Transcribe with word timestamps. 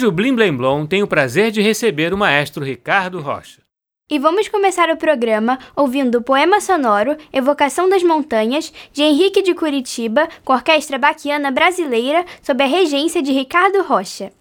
Hoje 0.00 0.06
o 0.06 0.12
Blim 0.12 0.34
Blim 0.34 0.56
Blom 0.56 0.86
tem 0.86 1.02
o 1.02 1.06
prazer 1.06 1.50
de 1.50 1.60
receber 1.60 2.14
o 2.14 2.16
maestro 2.16 2.64
Ricardo 2.64 3.20
Rocha. 3.20 3.60
E 4.10 4.18
vamos 4.18 4.48
começar 4.48 4.88
o 4.88 4.96
programa 4.96 5.58
ouvindo 5.76 6.16
o 6.16 6.22
poema 6.22 6.58
sonoro 6.58 7.18
Evocação 7.30 7.86
das 7.86 8.02
Montanhas, 8.02 8.72
de 8.94 9.02
Henrique 9.02 9.42
de 9.42 9.52
Curitiba, 9.52 10.26
com 10.42 10.54
a 10.54 10.56
Orquestra 10.56 10.96
Baquiana 10.96 11.50
Brasileira, 11.50 12.24
sob 12.40 12.64
a 12.64 12.66
regência 12.66 13.20
de 13.20 13.30
Ricardo 13.30 13.82
Rocha. 13.82 14.32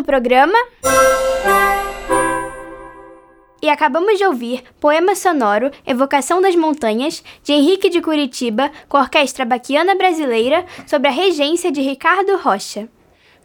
No 0.00 0.04
programa. 0.04 0.56
E 3.62 3.68
acabamos 3.68 4.18
de 4.18 4.24
ouvir 4.24 4.62
Poema 4.80 5.14
Sonoro 5.14 5.70
Evocação 5.86 6.40
das 6.40 6.56
Montanhas, 6.56 7.22
de 7.44 7.52
Henrique 7.52 7.90
de 7.90 8.00
Curitiba, 8.00 8.70
com 8.88 8.96
a 8.96 9.02
Orquestra 9.02 9.44
Baquiana 9.44 9.94
Brasileira, 9.94 10.64
sob 10.86 11.06
a 11.06 11.10
regência 11.10 11.70
de 11.70 11.82
Ricardo 11.82 12.38
Rocha. 12.38 12.88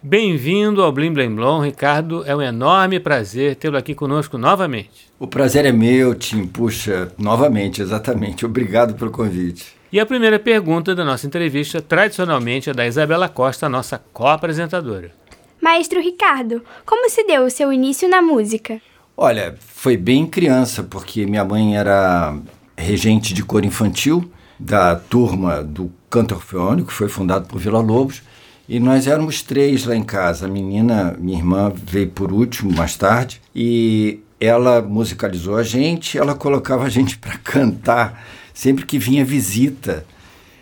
Bem-vindo 0.02 0.82
ao 0.82 0.92
Blim 0.92 1.12
Blim 1.12 1.36
Blom, 1.36 1.62
Ricardo. 1.62 2.24
É 2.26 2.34
um 2.34 2.42
enorme 2.42 3.00
prazer 3.00 3.56
tê-lo 3.56 3.76
aqui 3.76 3.94
conosco 3.94 4.38
novamente. 4.38 5.10
O 5.20 5.28
prazer 5.28 5.66
é 5.66 5.72
meu, 5.72 6.16
Tim. 6.16 6.46
Puxa, 6.48 7.12
novamente, 7.18 7.82
exatamente. 7.82 8.46
Obrigado 8.46 8.94
pelo 8.94 9.12
convite. 9.12 9.76
E 9.92 10.00
a 10.00 10.06
primeira 10.06 10.38
pergunta 10.40 10.94
da 10.94 11.04
nossa 11.04 11.26
entrevista, 11.26 11.82
tradicionalmente, 11.82 12.70
é 12.70 12.74
da 12.74 12.86
Isabela 12.86 13.28
Costa, 13.28 13.68
nossa 13.68 14.02
co-apresentadora. 14.14 15.25
Maestro 15.66 16.00
Ricardo, 16.00 16.62
como 16.86 17.10
se 17.10 17.24
deu 17.24 17.44
o 17.44 17.50
seu 17.50 17.74
início 17.74 18.08
na 18.08 18.22
música? 18.22 18.80
Olha, 19.18 19.56
foi 19.60 19.98
bem 19.98 20.28
criança, 20.28 20.84
porque 20.84 21.26
minha 21.26 21.44
mãe 21.44 21.76
era 21.76 22.38
regente 22.78 23.34
de 23.34 23.42
cor 23.42 23.66
infantil 23.66 24.32
da 24.60 24.96
turma 24.96 25.64
do 25.64 25.92
canto 26.08 26.36
orfeônico, 26.36 26.94
foi 26.94 27.10
fundado 27.10 27.48
por 27.48 27.58
Vila 27.58 27.80
Lobos, 27.80 28.22
e 28.70 28.80
nós 28.80 29.08
éramos 29.08 29.42
três 29.42 29.86
lá 29.86 29.96
em 29.96 30.04
casa. 30.04 30.46
A 30.46 30.48
menina, 30.48 31.16
minha 31.18 31.40
irmã, 31.40 31.74
veio 31.76 32.10
por 32.10 32.32
último, 32.32 32.72
mais 32.72 32.96
tarde, 32.96 33.42
e 33.56 34.20
ela 34.40 34.84
musicalizou 34.84 35.58
a 35.58 35.64
gente, 35.64 36.16
ela 36.16 36.36
colocava 36.36 36.84
a 36.84 36.90
gente 36.90 37.18
para 37.18 37.40
cantar 37.40 38.24
sempre 38.54 38.86
que 38.86 39.00
vinha 39.00 39.26
visita 39.26 40.06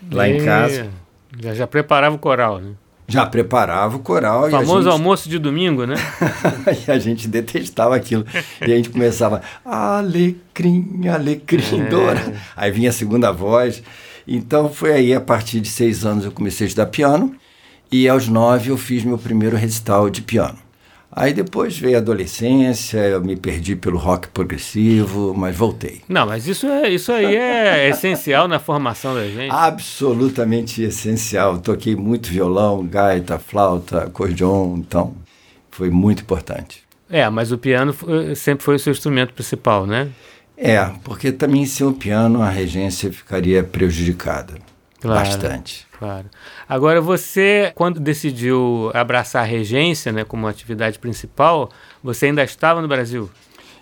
lá 0.10 0.30
e... 0.30 0.38
em 0.38 0.46
casa. 0.46 0.90
Já, 1.38 1.54
já 1.54 1.68
preparava 1.68 2.16
o 2.16 2.20
coral, 2.20 2.60
né? 2.60 2.72
Já 3.08 3.26
preparava 3.26 3.98
o 3.98 4.00
coral. 4.00 4.48
O 4.48 4.50
famoso 4.50 4.84
gente... 4.84 4.92
almoço 4.92 5.30
de 5.30 5.38
domingo, 5.38 5.86
né? 5.86 5.96
e 6.88 6.92
a 6.92 6.98
gente 6.98 7.28
detestava 7.28 7.96
aquilo. 7.96 8.26
E 8.62 8.72
a 8.72 8.76
gente 8.76 8.90
começava, 8.90 9.42
alecrim, 9.66 11.08
alecrim, 11.08 11.82
é. 11.82 11.90
Dora. 11.90 12.34
Aí 12.56 12.72
vinha 12.72 12.90
a 12.90 12.94
segunda 12.94 13.32
voz. 13.32 13.84
Então 14.28 14.70
foi 14.72 14.94
aí, 14.94 15.14
a 15.14 15.22
partir 15.22 15.60
de 15.60 15.70
seis 15.70 16.06
anos, 16.06 16.24
eu 16.24 16.32
comecei 16.32 16.66
a 16.66 16.68
estudar 16.68 16.88
piano. 16.88 17.36
E 17.92 18.08
aos 18.08 18.28
nove 18.28 18.72
eu 18.72 18.78
fiz 18.78 19.04
meu 19.04 19.18
primeiro 19.18 19.56
recital 19.56 20.10
de 20.10 20.22
piano. 20.22 20.63
Aí 21.16 21.32
depois 21.32 21.78
veio 21.78 21.96
a 21.96 22.00
adolescência, 22.00 22.98
eu 22.98 23.22
me 23.22 23.36
perdi 23.36 23.76
pelo 23.76 23.98
rock 23.98 24.28
progressivo, 24.30 25.34
mas 25.36 25.56
voltei. 25.56 26.02
Não, 26.10 26.26
mas 26.26 26.48
isso, 26.48 26.66
é, 26.66 26.90
isso 26.90 27.12
aí 27.12 27.36
é 27.36 27.88
essencial 27.92 28.48
na 28.48 28.58
formação 28.58 29.14
da 29.14 29.28
gente. 29.28 29.52
Absolutamente 29.52 30.82
essencial. 30.82 31.60
Toquei 31.60 31.96
muito 31.96 32.30
violão, 32.30 32.84
gaita, 32.86 33.38
flauta, 33.38 34.06
acordeon, 34.06 34.78
então 34.78 35.14
foi 35.70 35.92
muito 35.92 36.24
importante. 36.24 36.84
É, 37.10 37.30
mas 37.30 37.52
o 37.52 37.58
piano 37.60 37.96
sempre 38.36 38.64
foi 38.64 38.76
o 38.76 38.80
seu 38.80 38.92
instrumento 38.92 39.34
principal, 39.34 39.86
né? 39.86 40.10
É, 40.58 40.84
porque 41.04 41.32
também 41.32 41.66
sem 41.66 41.86
o 41.86 41.94
piano 41.94 42.42
a 42.42 42.50
regência 42.50 43.12
ficaria 43.12 43.64
prejudicada. 43.64 44.56
Claro, 45.00 45.20
bastante. 45.20 45.86
Claro. 46.04 46.30
Agora, 46.68 47.00
você, 47.00 47.72
quando 47.76 47.98
decidiu 47.98 48.92
abraçar 48.94 49.44
a 49.44 49.46
regência 49.46 50.12
né, 50.12 50.26
como 50.26 50.46
atividade 50.48 51.00
principal, 51.00 51.70
você 52.04 52.26
ainda 52.26 52.44
estava 52.44 52.82
no 52.82 52.90
Brasil? 52.90 53.32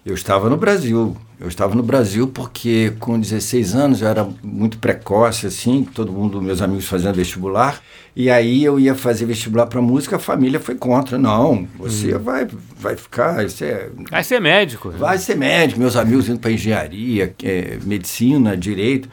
Eu 0.06 0.14
estava 0.14 0.48
no 0.48 0.56
Brasil. 0.56 1.18
Eu 1.40 1.48
estava 1.48 1.74
no 1.74 1.82
Brasil 1.82 2.28
porque 2.28 2.94
com 3.00 3.20
16 3.20 3.74
anos 3.74 4.02
eu 4.04 4.08
era 4.08 4.30
muito 4.44 4.78
precoce, 4.78 5.48
assim, 5.48 5.84
todo 5.84 6.12
mundo, 6.12 6.40
meus 6.40 6.62
amigos 6.62 6.86
fazendo 6.86 7.16
vestibular. 7.16 7.82
E 8.16 8.30
aí 8.30 8.64
eu 8.64 8.80
ia 8.80 8.94
fazer 8.94 9.26
vestibular 9.26 9.66
para 9.66 9.82
música, 9.82 10.18
a 10.18 10.20
família 10.20 10.60
foi 10.60 10.76
contra. 10.76 11.18
Não, 11.18 11.68
você 11.76 12.16
hum. 12.16 12.20
vai, 12.20 12.48
vai 12.78 12.96
ficar. 12.96 13.42
Você 13.50 13.90
vai 14.12 14.24
ser 14.24 14.40
médico. 14.40 14.90
Né? 14.90 14.98
Vai 15.00 15.18
ser 15.18 15.36
médico. 15.36 15.80
Meus 15.80 15.96
amigos 15.96 16.30
indo 16.30 16.38
para 16.40 16.52
engenharia, 16.52 17.34
é, 17.44 17.80
medicina, 17.84 18.56
direito. 18.56 19.10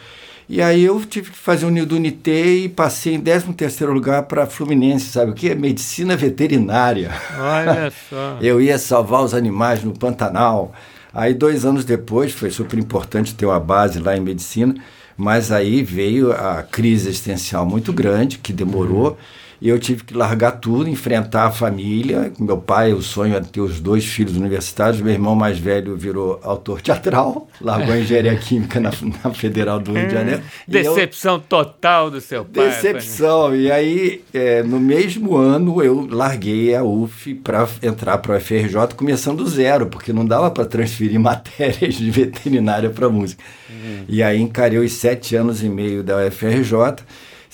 E 0.49 0.63
aí 0.63 0.85
eu 0.85 0.99
tive 1.05 1.31
que 1.31 1.37
fazer 1.37 1.67
um 1.67 1.85
do 1.85 1.97
Unité 1.97 2.47
e 2.47 2.69
passei 2.71 3.15
em 3.15 3.21
13 3.21 3.53
terceiro 3.53 3.93
lugar 3.93 4.23
para 4.23 4.47
Fluminense, 4.47 5.07
sabe 5.07 5.33
o 5.33 5.35
que? 5.35 5.55
Medicina 5.55 6.17
veterinária. 6.17 7.11
Olha 7.39 7.93
só. 8.09 8.39
eu 8.41 8.59
ia 8.59 8.79
salvar 8.79 9.23
os 9.23 9.35
animais 9.35 9.85
no 9.85 9.93
Pantanal. 9.93 10.73
Aí 11.13 11.35
dois 11.35 11.67
anos 11.67 11.85
depois, 11.85 12.33
foi 12.33 12.51
super 12.51 12.79
importante 12.79 13.35
ter 13.35 13.45
uma 13.45 13.61
base 13.61 13.99
lá 13.99 14.17
em 14.17 14.21
medicina, 14.21 14.75
mas 15.17 15.53
aí 15.53 15.83
veio 15.83 16.33
a 16.33 16.63
crise 16.63 17.09
existencial 17.09 17.67
muito 17.67 17.93
grande, 17.93 18.39
que 18.39 18.53
demorou. 18.53 19.11
Uhum 19.11 19.48
e 19.61 19.69
eu 19.69 19.79
tive 19.79 20.05
que 20.05 20.15
largar 20.15 20.53
tudo, 20.53 20.89
enfrentar 20.89 21.47
a 21.47 21.51
família. 21.51 22.33
Meu 22.39 22.57
pai, 22.57 22.93
o 22.93 23.03
sonho 23.03 23.35
era 23.35 23.45
ter 23.45 23.61
os 23.61 23.81
dois 23.81 24.05
filhos 24.05 24.37
universitários. 24.37 25.01
Meu 25.01 25.13
irmão 25.13 25.35
mais 25.35 25.59
velho 25.59 25.97
virou 25.97 26.39
autor 26.45 26.81
teatral, 26.81 27.49
largou 27.61 27.93
a 27.93 27.99
engenharia 27.99 28.37
química 28.37 28.79
na, 28.79 28.91
na 29.25 29.35
Federal 29.35 29.81
do 29.81 29.93
Rio 29.93 30.07
de 30.07 30.15
Janeiro. 30.15 30.43
Decepção 30.67 31.35
eu, 31.35 31.41
total 31.41 32.09
do 32.09 32.21
seu 32.21 32.45
pai. 32.45 32.69
Decepção. 32.69 33.55
E 33.57 33.71
aí, 33.71 34.23
é, 34.33 34.63
no 34.63 34.79
mesmo 34.79 35.37
ano, 35.37 35.83
eu 35.83 36.07
larguei 36.09 36.77
a 36.77 36.85
UF 36.85 37.35
para 37.35 37.69
entrar 37.83 38.19
para 38.19 38.37
o 38.37 38.41
FRJ, 38.41 38.95
começando 38.97 39.39
do 39.39 39.47
zero, 39.49 39.87
porque 39.87 40.13
não 40.13 40.25
dava 40.25 40.53
para 40.53 40.65
transferir 40.65 41.19
matérias 41.19 41.95
de 41.95 42.09
veterinária 42.11 42.91
para 42.91 43.09
música. 43.09 43.43
Uhum. 43.69 44.05
E 44.09 44.23
aí 44.23 44.41
encarei 44.41 44.79
os 44.79 44.93
sete 44.93 45.35
anos 45.35 45.65
e 45.65 45.69
meio 45.69 46.05
da 46.05 46.25
UFRJ 46.25 47.05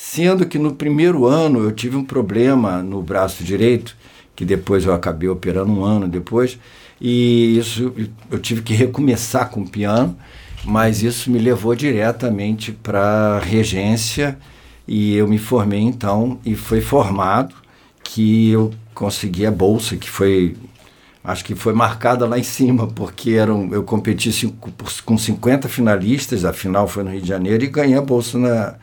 Sendo 0.06 0.44
que 0.44 0.58
no 0.58 0.74
primeiro 0.74 1.24
ano 1.24 1.60
eu 1.60 1.72
tive 1.72 1.96
um 1.96 2.04
problema 2.04 2.82
no 2.82 3.02
braço 3.02 3.42
direito, 3.42 3.96
que 4.36 4.44
depois 4.44 4.84
eu 4.84 4.92
acabei 4.92 5.30
operando 5.30 5.72
um 5.72 5.82
ano 5.82 6.06
depois, 6.06 6.58
e 7.00 7.56
isso 7.58 7.92
eu 8.30 8.38
tive 8.38 8.60
que 8.60 8.74
recomeçar 8.74 9.48
com 9.48 9.62
o 9.62 9.68
piano, 9.68 10.14
mas 10.62 11.02
isso 11.02 11.30
me 11.30 11.38
levou 11.38 11.74
diretamente 11.74 12.70
para 12.70 13.38
regência 13.40 14.38
e 14.86 15.14
eu 15.14 15.26
me 15.26 15.38
formei 15.38 15.80
então 15.80 16.38
e 16.44 16.54
foi 16.54 16.82
formado 16.82 17.54
que 18.04 18.50
eu 18.50 18.72
consegui 18.94 19.46
a 19.46 19.50
bolsa 19.50 19.96
que 19.96 20.08
foi 20.08 20.54
acho 21.24 21.44
que 21.44 21.54
foi 21.54 21.72
marcada 21.72 22.26
lá 22.26 22.38
em 22.38 22.42
cima 22.42 22.86
porque 22.86 23.30
eram 23.32 23.70
eu 23.72 23.82
competi 23.82 24.30
cinco, 24.30 24.70
com 25.04 25.16
50 25.16 25.66
finalistas 25.68 26.44
a 26.44 26.52
final 26.52 26.86
foi 26.86 27.02
no 27.02 27.10
Rio 27.10 27.22
de 27.22 27.28
Janeiro 27.28 27.64
e 27.64 27.68
ganhei 27.68 27.96
a 27.96 28.02
bolsa 28.02 28.38
na 28.38 28.74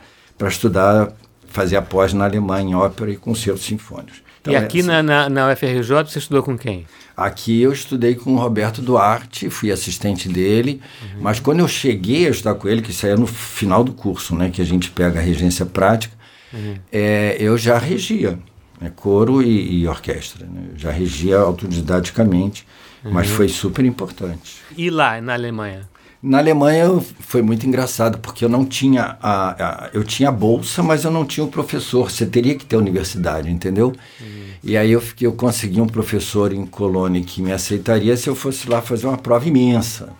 para 0.42 0.48
estudar, 0.48 1.12
fazer 1.46 1.76
a 1.76 1.82
pós 1.82 2.12
na 2.12 2.24
Alemanha 2.24 2.70
em 2.70 2.74
ópera 2.74 3.12
e 3.12 3.16
concertos 3.16 3.62
sinfônicos. 3.62 4.20
Então, 4.40 4.52
e 4.52 4.56
aqui 4.56 4.80
é, 4.80 4.82
na, 4.82 5.00
na, 5.00 5.28
na 5.28 5.52
UFRJ 5.52 6.02
você 6.04 6.18
estudou 6.18 6.42
com 6.42 6.58
quem? 6.58 6.84
Aqui 7.16 7.62
eu 7.62 7.72
estudei 7.72 8.16
com 8.16 8.34
o 8.34 8.38
Roberto 8.38 8.82
Duarte, 8.82 9.48
fui 9.48 9.70
assistente 9.70 10.28
dele, 10.28 10.82
uhum. 11.00 11.20
mas 11.20 11.38
quando 11.38 11.60
eu 11.60 11.68
cheguei 11.68 12.26
a 12.26 12.30
estudar 12.30 12.56
com 12.56 12.68
ele, 12.68 12.82
que 12.82 12.90
isso 12.90 13.06
aí 13.06 13.12
é 13.12 13.16
no 13.16 13.28
final 13.28 13.84
do 13.84 13.92
curso, 13.92 14.34
né, 14.34 14.50
que 14.50 14.60
a 14.60 14.64
gente 14.64 14.90
pega 14.90 15.20
a 15.20 15.22
regência 15.22 15.64
prática, 15.64 16.12
uhum. 16.52 16.74
é, 16.90 17.36
eu 17.38 17.56
já 17.56 17.78
regia 17.78 18.36
né, 18.80 18.90
coro 18.96 19.40
e, 19.40 19.82
e 19.82 19.86
orquestra, 19.86 20.44
né, 20.44 20.70
já 20.74 20.90
regia 20.90 21.38
autodidaticamente, 21.38 22.66
uhum. 23.04 23.12
mas 23.12 23.28
foi 23.28 23.48
super 23.48 23.84
importante. 23.84 24.56
E 24.76 24.90
lá 24.90 25.20
na 25.20 25.34
Alemanha? 25.34 25.88
Na 26.22 26.38
Alemanha 26.38 26.88
foi 27.18 27.42
muito 27.42 27.66
engraçado, 27.66 28.18
porque 28.18 28.44
eu 28.44 28.48
não 28.48 28.64
tinha 28.64 29.16
a, 29.20 29.86
a, 29.86 29.90
eu 29.92 30.04
tinha 30.04 30.28
a 30.28 30.32
bolsa, 30.32 30.80
mas 30.80 31.02
eu 31.02 31.10
não 31.10 31.24
tinha 31.26 31.44
o 31.44 31.48
professor. 31.48 32.10
Você 32.10 32.24
teria 32.24 32.54
que 32.54 32.64
ter 32.64 32.76
universidade, 32.76 33.50
entendeu? 33.50 33.88
Uhum. 34.20 34.42
E 34.62 34.76
aí 34.76 34.92
eu, 34.92 35.00
fiquei, 35.00 35.26
eu 35.26 35.32
consegui 35.32 35.80
um 35.80 35.86
professor 35.88 36.52
em 36.52 36.64
Colônia 36.64 37.20
que 37.22 37.42
me 37.42 37.52
aceitaria 37.52 38.16
se 38.16 38.28
eu 38.28 38.36
fosse 38.36 38.68
lá 38.68 38.80
fazer 38.80 39.08
uma 39.08 39.18
prova 39.18 39.48
imensa. 39.48 40.10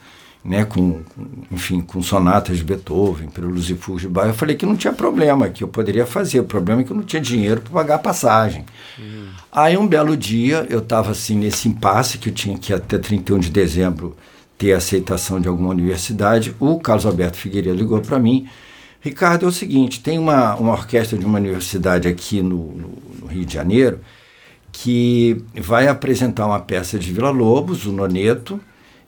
né, 0.44 0.64
com, 0.64 1.02
enfim, 1.52 1.80
com 1.80 2.02
sonatas 2.02 2.56
de 2.58 2.64
Beethoven, 2.64 3.28
e 3.28 3.74
fugas 3.74 4.02
de 4.02 4.08
Bach. 4.08 4.26
Eu 4.26 4.34
falei 4.34 4.56
que 4.56 4.66
não 4.66 4.76
tinha 4.76 4.92
problema, 4.92 5.48
que 5.48 5.62
eu 5.62 5.68
poderia 5.68 6.04
fazer. 6.04 6.40
O 6.40 6.44
problema 6.44 6.80
é 6.80 6.84
que 6.84 6.90
eu 6.90 6.96
não 6.96 7.04
tinha 7.04 7.22
dinheiro 7.22 7.60
para 7.60 7.72
pagar 7.72 7.94
a 7.94 7.98
passagem. 7.98 8.64
Uhum. 8.98 9.28
Aí 9.52 9.76
um 9.76 9.86
belo 9.86 10.16
dia, 10.16 10.66
eu 10.68 10.80
estava 10.80 11.12
assim 11.12 11.36
nesse 11.36 11.68
impasse 11.68 12.18
que 12.18 12.28
eu 12.28 12.34
tinha 12.34 12.58
que 12.58 12.72
até 12.72 12.98
31 12.98 13.38
de 13.38 13.50
dezembro 13.50 14.16
ter 14.62 14.74
aceitação 14.74 15.40
de 15.40 15.48
alguma 15.48 15.70
universidade. 15.70 16.54
O 16.60 16.78
Carlos 16.78 17.04
Alberto 17.04 17.36
Figueiredo 17.36 17.76
ligou 17.76 18.00
para 18.00 18.16
mim. 18.20 18.46
Ricardo, 19.00 19.44
é 19.44 19.48
o 19.48 19.52
seguinte, 19.52 20.00
tem 20.00 20.20
uma, 20.20 20.54
uma 20.54 20.70
orquestra 20.70 21.18
de 21.18 21.26
uma 21.26 21.40
universidade 21.40 22.06
aqui 22.06 22.40
no, 22.40 22.72
no, 22.72 22.88
no 23.22 23.26
Rio 23.26 23.44
de 23.44 23.52
Janeiro 23.52 23.98
que 24.70 25.44
vai 25.54 25.88
apresentar 25.88 26.46
uma 26.46 26.60
peça 26.60 26.96
de 26.96 27.12
Vila 27.12 27.30
Lobos, 27.30 27.84
o 27.84 27.92
Noneto, 27.92 28.58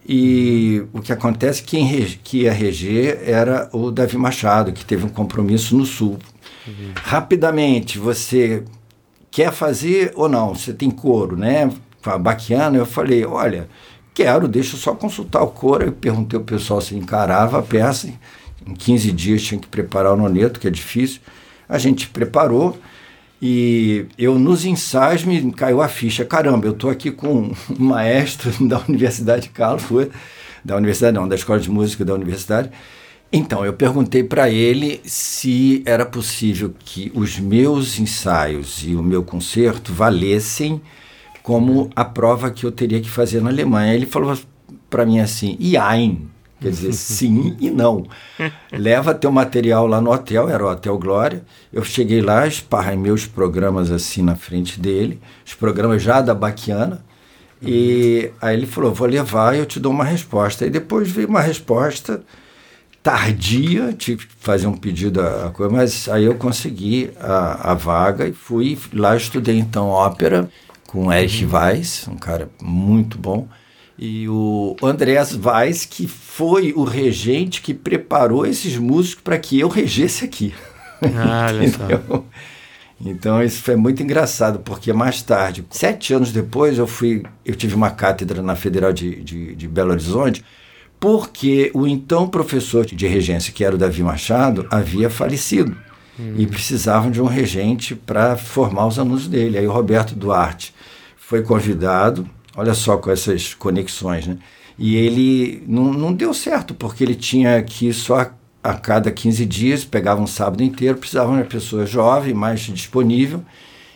e 0.06 0.82
o 0.92 1.00
que 1.00 1.12
acontece 1.12 1.62
é 1.62 1.64
que, 1.64 1.78
em, 1.78 2.04
que 2.23 2.42
ia 2.42 2.52
reger 2.52 3.23
era 3.25 3.70
o 3.73 3.90
Davi 3.92 4.18
Machado, 4.18 4.73
que 4.73 4.84
teve 4.84 5.06
um 5.06 5.08
compromisso 5.08 5.75
no 5.76 5.87
Sul. 5.87 6.18
Uhum. 6.66 6.92
Rapidamente, 6.96 7.99
você 7.99 8.64
quer 9.30 9.52
fazer 9.52 10.12
ou 10.16 10.28
não? 10.28 10.54
Você 10.54 10.75
tem 10.75 10.90
coro, 10.90 11.37
né? 11.37 11.73
Com 12.02 12.11
a 12.11 12.18
Baquiana, 12.18 12.76
eu 12.76 12.84
falei, 12.84 13.25
olha, 13.25 13.68
quero, 14.14 14.47
deixa 14.47 14.76
eu 14.76 14.80
só 14.80 14.94
consultar 14.94 15.42
o 15.42 15.49
coro. 15.49 15.85
Eu 15.85 15.92
perguntei 15.92 16.38
ao 16.38 16.44
pessoal 16.44 16.80
se 16.80 16.94
encarava 16.94 17.59
a 17.59 17.62
peça. 17.62 18.09
Em 18.66 18.75
15 18.75 19.12
dias 19.12 19.42
tinha 19.42 19.61
que 19.61 19.66
preparar 19.66 20.14
o 20.14 20.16
noneto, 20.16 20.61
que 20.61 20.68
é 20.68 20.71
difícil. 20.71 21.21
A 21.68 21.76
gente 21.76 22.09
preparou. 22.09 22.78
E 23.42 24.06
eu, 24.16 24.38
nos 24.38 24.64
ensaios, 24.64 25.25
me 25.25 25.52
caiu 25.52 25.83
a 25.83 25.88
ficha. 25.88 26.25
Caramba, 26.25 26.66
eu 26.66 26.73
estou 26.73 26.88
aqui 26.88 27.11
com 27.11 27.50
um 27.50 27.54
maestro 27.76 28.50
da 28.66 28.80
Universidade 28.88 29.49
de 29.49 30.11
da 30.64 30.76
Universidade 30.76 31.14
não, 31.14 31.28
da 31.28 31.35
Escola 31.35 31.59
de 31.59 31.71
Música 31.71 32.04
da 32.04 32.14
Universidade. 32.14 32.71
Então, 33.30 33.66
eu 33.66 33.73
perguntei 33.73 34.23
para 34.23 34.49
ele 34.49 35.00
se 35.04 35.83
era 35.85 36.06
possível 36.06 36.73
que 36.78 37.11
os 37.14 37.38
meus 37.38 37.99
ensaios 37.99 38.83
e 38.85 38.94
o 38.94 39.02
meu 39.02 39.25
concerto 39.25 39.92
valessem 39.92 40.80
como 41.44 41.90
a 41.94 42.06
prova 42.06 42.50
que 42.50 42.64
eu 42.64 42.72
teria 42.72 43.02
que 43.02 43.10
fazer 43.10 43.42
na 43.42 43.50
Alemanha. 43.50 43.94
Ele 43.94 44.06
falou 44.06 44.34
para 44.88 45.04
mim 45.04 45.20
assim, 45.20 45.58
Ein, 45.76 46.26
Quer 46.58 46.70
dizer, 46.70 46.92
sim 46.96 47.54
e 47.60 47.70
não. 47.70 48.06
Leva 48.72 49.14
teu 49.14 49.30
material 49.30 49.86
lá 49.86 50.00
no 50.00 50.10
hotel, 50.10 50.48
era 50.48 50.64
o 50.64 50.70
Hotel 50.70 50.96
Glória. 50.96 51.44
Eu 51.70 51.84
cheguei 51.84 52.22
lá, 52.22 52.46
esparrei 52.46 52.96
meus 52.96 53.26
programas 53.26 53.90
assim 53.90 54.22
na 54.22 54.34
frente 54.34 54.80
dele, 54.80 55.20
os 55.44 55.52
programas 55.52 56.02
já 56.02 56.22
da 56.22 56.34
Baquiana. 56.34 57.04
E 57.60 58.30
aí 58.40 58.56
ele 58.56 58.66
falou: 58.66 58.94
vou 58.94 59.06
levar 59.06 59.54
e 59.54 59.58
eu 59.58 59.66
te 59.66 59.78
dou 59.78 59.92
uma 59.92 60.04
resposta. 60.04 60.64
E 60.64 60.70
depois 60.70 61.10
veio 61.10 61.28
uma 61.28 61.42
resposta 61.42 62.22
tardia, 63.02 63.92
tive 63.92 64.26
que 64.26 64.32
fazer 64.38 64.66
um 64.66 64.72
pedido 64.72 65.20
a, 65.20 65.50
coisa, 65.50 65.70
mas 65.70 66.08
aí 66.08 66.24
eu 66.24 66.36
consegui 66.36 67.10
a, 67.20 67.72
a 67.72 67.74
vaga 67.74 68.26
e 68.26 68.32
fui 68.32 68.78
lá, 68.94 69.14
estudei 69.14 69.58
então 69.58 69.88
ópera 69.88 70.48
com 70.94 71.12
Erich 71.12 71.44
Weiss, 71.44 72.06
um 72.06 72.14
cara 72.14 72.48
muito 72.62 73.18
bom 73.18 73.48
e 73.98 74.28
o 74.28 74.76
Andrés 74.80 75.34
Vaz, 75.34 75.84
que 75.84 76.06
foi 76.06 76.72
o 76.72 76.84
regente 76.84 77.60
que 77.60 77.74
preparou 77.74 78.46
esses 78.46 78.76
músicos 78.76 79.22
para 79.24 79.36
que 79.36 79.58
eu 79.58 79.68
regesse 79.68 80.24
aqui. 80.24 80.54
Ah, 81.02 81.48
só. 82.08 82.24
Então 83.04 83.42
isso 83.42 83.60
foi 83.60 83.74
muito 83.74 84.04
engraçado, 84.04 84.60
porque 84.60 84.92
mais 84.92 85.20
tarde, 85.20 85.64
sete 85.68 86.14
anos 86.14 86.30
depois, 86.30 86.78
eu 86.78 86.86
fui, 86.86 87.24
eu 87.44 87.56
tive 87.56 87.74
uma 87.74 87.90
cátedra 87.90 88.40
na 88.40 88.54
Federal 88.54 88.92
de, 88.92 89.16
de, 89.16 89.56
de 89.56 89.66
Belo 89.66 89.90
Horizonte, 89.90 90.44
porque 91.00 91.72
o 91.74 91.88
então 91.88 92.28
professor 92.28 92.86
de 92.86 93.06
regência, 93.08 93.52
que 93.52 93.64
era 93.64 93.74
o 93.74 93.78
Davi 93.78 94.00
Machado, 94.00 94.64
havia 94.70 95.10
falecido. 95.10 95.76
Hum. 96.18 96.35
E 96.37 96.47
precisavam 96.47 97.11
de 97.11 97.21
um 97.21 97.26
regente 97.26 97.94
para 97.94 98.37
formar 98.37 98.87
os 98.87 98.99
alunos 98.99 99.26
dele. 99.26 99.59
Aí 99.59 99.66
o 99.66 99.73
Roberto 99.73 100.14
Duarte 100.14 100.75
foi 101.16 101.42
convidado 101.42 102.28
Olha 102.56 102.75
só 102.75 102.97
com 102.97 103.11
essas 103.11 103.52
conexões, 103.52 104.26
né? 104.26 104.38
E 104.78 104.97
ele 104.97 105.62
não, 105.66 105.92
não 105.92 106.12
deu 106.12 106.33
certo, 106.33 106.75
porque 106.75 107.02
ele 107.02 107.14
tinha 107.14 107.61
que 107.62 107.92
só 107.92 108.21
a, 108.21 108.30
a 108.62 108.75
cada 108.75 109.11
15 109.11 109.44
dias, 109.47 109.85
pegava 109.85 110.21
um 110.21 110.26
sábado 110.26 110.62
inteiro, 110.62 110.99
precisava 110.99 111.33
de 111.33 111.38
uma 111.38 111.44
pessoa 111.44 111.87
jovem, 111.87 112.35
mais 112.35 112.61
disponível, 112.61 113.42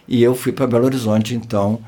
e 0.06 0.22
eu 0.22 0.34
fui 0.34 0.52
para 0.52 0.66
Belo 0.66 0.86
Horizonte, 0.86 1.34
então, 1.34 1.80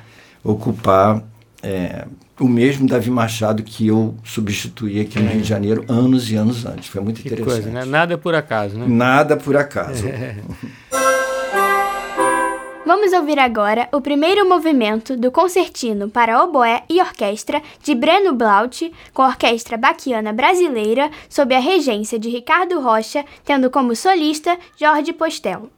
ocupar 0.42 1.22
é, 1.62 2.06
o 2.40 2.48
mesmo 2.48 2.88
Davi 2.88 3.10
Machado 3.10 3.62
que 3.62 3.86
eu 3.86 4.14
substituí 4.24 5.00
aqui 5.00 5.20
no 5.20 5.28
Rio 5.28 5.42
de 5.42 5.48
Janeiro 5.48 5.84
anos 5.88 6.30
e 6.30 6.36
anos 6.36 6.64
antes. 6.64 6.88
Foi 6.88 7.02
muito 7.02 7.20
que 7.20 7.28
interessante. 7.28 7.62
Coisa, 7.62 7.70
né? 7.70 7.84
Nada 7.84 8.16
por 8.16 8.34
acaso, 8.34 8.78
né? 8.78 8.86
Nada 8.88 9.36
por 9.36 9.56
acaso. 9.56 10.04
Vamos 12.86 13.12
ouvir 13.12 13.38
agora 13.38 13.88
o 13.92 14.00
primeiro 14.00 14.48
movimento 14.48 15.16
do 15.16 15.30
concertino 15.30 16.10
para 16.10 16.42
oboé 16.42 16.82
e 16.88 17.00
orquestra 17.00 17.62
de 17.84 17.94
Breno 17.94 18.34
Blaut, 18.34 18.92
com 19.14 19.22
a 19.22 19.28
Orquestra 19.28 19.76
Baquiana 19.76 20.32
Brasileira, 20.32 21.08
sob 21.28 21.54
a 21.54 21.60
regência 21.60 22.18
de 22.18 22.28
Ricardo 22.28 22.80
Rocha, 22.80 23.24
tendo 23.44 23.70
como 23.70 23.94
solista 23.94 24.58
Jorge 24.76 25.12
Postel. 25.12 25.70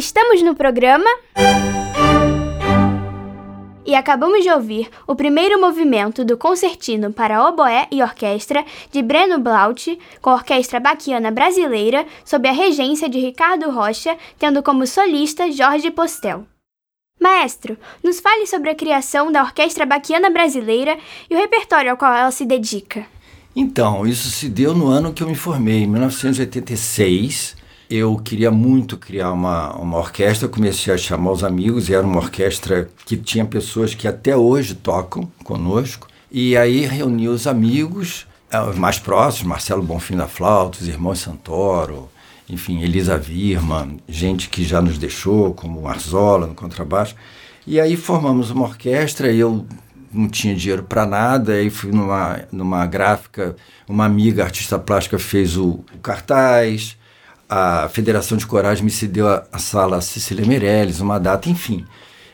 Seguimos 0.00 0.42
no 0.42 0.54
programa. 0.54 1.08
E 3.84 3.94
acabamos 3.94 4.42
de 4.42 4.50
ouvir 4.50 4.88
o 5.06 5.16
primeiro 5.16 5.60
movimento 5.60 6.24
do 6.24 6.36
concertino 6.36 7.12
para 7.12 7.46
oboé 7.48 7.88
e 7.90 8.02
orquestra 8.02 8.64
de 8.90 9.02
Breno 9.02 9.38
Blaut, 9.40 9.98
com 10.22 10.30
a 10.30 10.34
Orquestra 10.34 10.78
Baquiana 10.78 11.30
Brasileira, 11.30 12.06
sob 12.24 12.48
a 12.48 12.52
regência 12.52 13.08
de 13.08 13.18
Ricardo 13.18 13.70
Rocha, 13.70 14.16
tendo 14.38 14.62
como 14.62 14.86
solista 14.86 15.50
Jorge 15.50 15.90
Postel. 15.90 16.46
Maestro, 17.20 17.76
nos 18.02 18.20
fale 18.20 18.46
sobre 18.46 18.70
a 18.70 18.74
criação 18.74 19.30
da 19.32 19.42
Orquestra 19.42 19.84
Baquiana 19.84 20.30
Brasileira 20.30 20.96
e 21.28 21.34
o 21.34 21.38
repertório 21.38 21.90
ao 21.90 21.96
qual 21.96 22.14
ela 22.14 22.30
se 22.30 22.46
dedica. 22.46 23.04
Então, 23.54 24.06
isso 24.06 24.30
se 24.30 24.48
deu 24.48 24.74
no 24.74 24.86
ano 24.86 25.12
que 25.12 25.22
eu 25.22 25.28
me 25.28 25.34
formei, 25.34 25.82
em 25.82 25.86
1986. 25.86 27.59
Eu 27.90 28.16
queria 28.18 28.52
muito 28.52 28.96
criar 28.96 29.32
uma, 29.32 29.74
uma 29.74 29.98
orquestra, 29.98 30.46
comecei 30.46 30.94
a 30.94 30.96
chamar 30.96 31.32
os 31.32 31.42
amigos, 31.42 31.88
e 31.88 31.94
era 31.94 32.06
uma 32.06 32.18
orquestra 32.18 32.88
que 33.04 33.16
tinha 33.16 33.44
pessoas 33.44 33.96
que 33.96 34.06
até 34.06 34.36
hoje 34.36 34.76
tocam 34.76 35.28
conosco. 35.42 36.06
E 36.30 36.56
aí 36.56 36.86
reuni 36.86 37.28
os 37.28 37.48
amigos, 37.48 38.28
eh, 38.48 38.60
os 38.60 38.78
mais 38.78 39.00
próximos, 39.00 39.48
Marcelo 39.48 39.82
Bonfim 39.82 40.16
da 40.16 40.28
Flauta, 40.28 40.78
os 40.80 40.86
irmãos 40.86 41.18
Santoro, 41.18 42.08
enfim, 42.48 42.80
Elisa 42.80 43.18
Virma, 43.18 43.88
gente 44.08 44.48
que 44.48 44.62
já 44.62 44.80
nos 44.80 44.96
deixou, 44.96 45.52
como 45.52 45.88
Arzola 45.88 46.46
no 46.46 46.54
contrabaixo. 46.54 47.16
E 47.66 47.80
aí 47.80 47.96
formamos 47.96 48.50
uma 48.50 48.66
orquestra, 48.66 49.32
eu 49.32 49.66
não 50.12 50.28
tinha 50.28 50.54
dinheiro 50.54 50.84
para 50.84 51.04
nada, 51.04 51.54
aí 51.54 51.68
fui 51.68 51.90
numa, 51.90 52.40
numa 52.52 52.86
gráfica, 52.86 53.56
uma 53.88 54.04
amiga 54.04 54.44
artista 54.44 54.78
plástica 54.78 55.18
fez 55.18 55.56
o, 55.56 55.84
o 55.92 55.98
cartaz, 56.00 56.96
a 57.50 57.88
Federação 57.88 58.38
de 58.38 58.46
Corais 58.46 58.80
me 58.80 58.90
cedeu 58.90 59.28
a, 59.28 59.44
a 59.50 59.58
sala 59.58 60.00
Cecília 60.00 60.46
Meirelles, 60.46 61.00
uma 61.00 61.18
data, 61.18 61.50
enfim. 61.50 61.84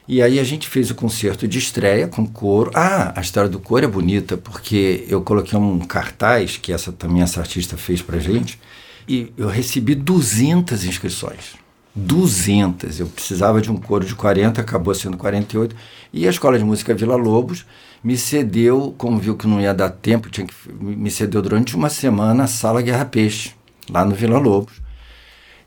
E 0.06 0.20
aí 0.20 0.38
a 0.38 0.44
gente 0.44 0.68
fez 0.68 0.90
o 0.90 0.94
concerto 0.94 1.48
de 1.48 1.58
estreia 1.58 2.06
com 2.06 2.26
coro. 2.26 2.70
Ah, 2.74 3.14
a 3.16 3.20
história 3.22 3.48
do 3.48 3.58
coro 3.58 3.82
é 3.82 3.88
bonita, 3.88 4.36
porque 4.36 5.06
eu 5.08 5.22
coloquei 5.22 5.58
um 5.58 5.78
cartaz, 5.80 6.58
que 6.58 6.70
essa 6.70 6.92
também 6.92 7.22
essa 7.22 7.40
artista 7.40 7.78
fez 7.78 8.02
pra 8.02 8.18
gente, 8.18 8.60
e 9.08 9.32
eu 9.38 9.48
recebi 9.48 9.94
200 9.94 10.84
inscrições. 10.84 11.54
200. 11.94 13.00
Eu 13.00 13.06
precisava 13.06 13.58
de 13.62 13.72
um 13.72 13.76
coro 13.78 14.04
de 14.04 14.14
40, 14.14 14.60
acabou 14.60 14.94
sendo 14.94 15.16
48. 15.16 15.74
E 16.12 16.26
a 16.26 16.30
Escola 16.30 16.58
de 16.58 16.64
Música 16.64 16.94
Vila 16.94 17.16
Lobos 17.16 17.64
me 18.04 18.18
cedeu, 18.18 18.94
como 18.98 19.18
viu 19.18 19.34
que 19.34 19.46
não 19.46 19.62
ia 19.62 19.72
dar 19.72 19.88
tempo, 19.88 20.28
tinha 20.28 20.46
que, 20.46 20.54
me 20.78 21.10
cedeu 21.10 21.40
durante 21.40 21.74
uma 21.74 21.88
semana 21.88 22.44
a 22.44 22.46
Sala 22.46 22.82
Guerra 22.82 23.06
Peixe, 23.06 23.54
lá 23.88 24.04
no 24.04 24.14
Vila 24.14 24.38
Lobos. 24.38 24.85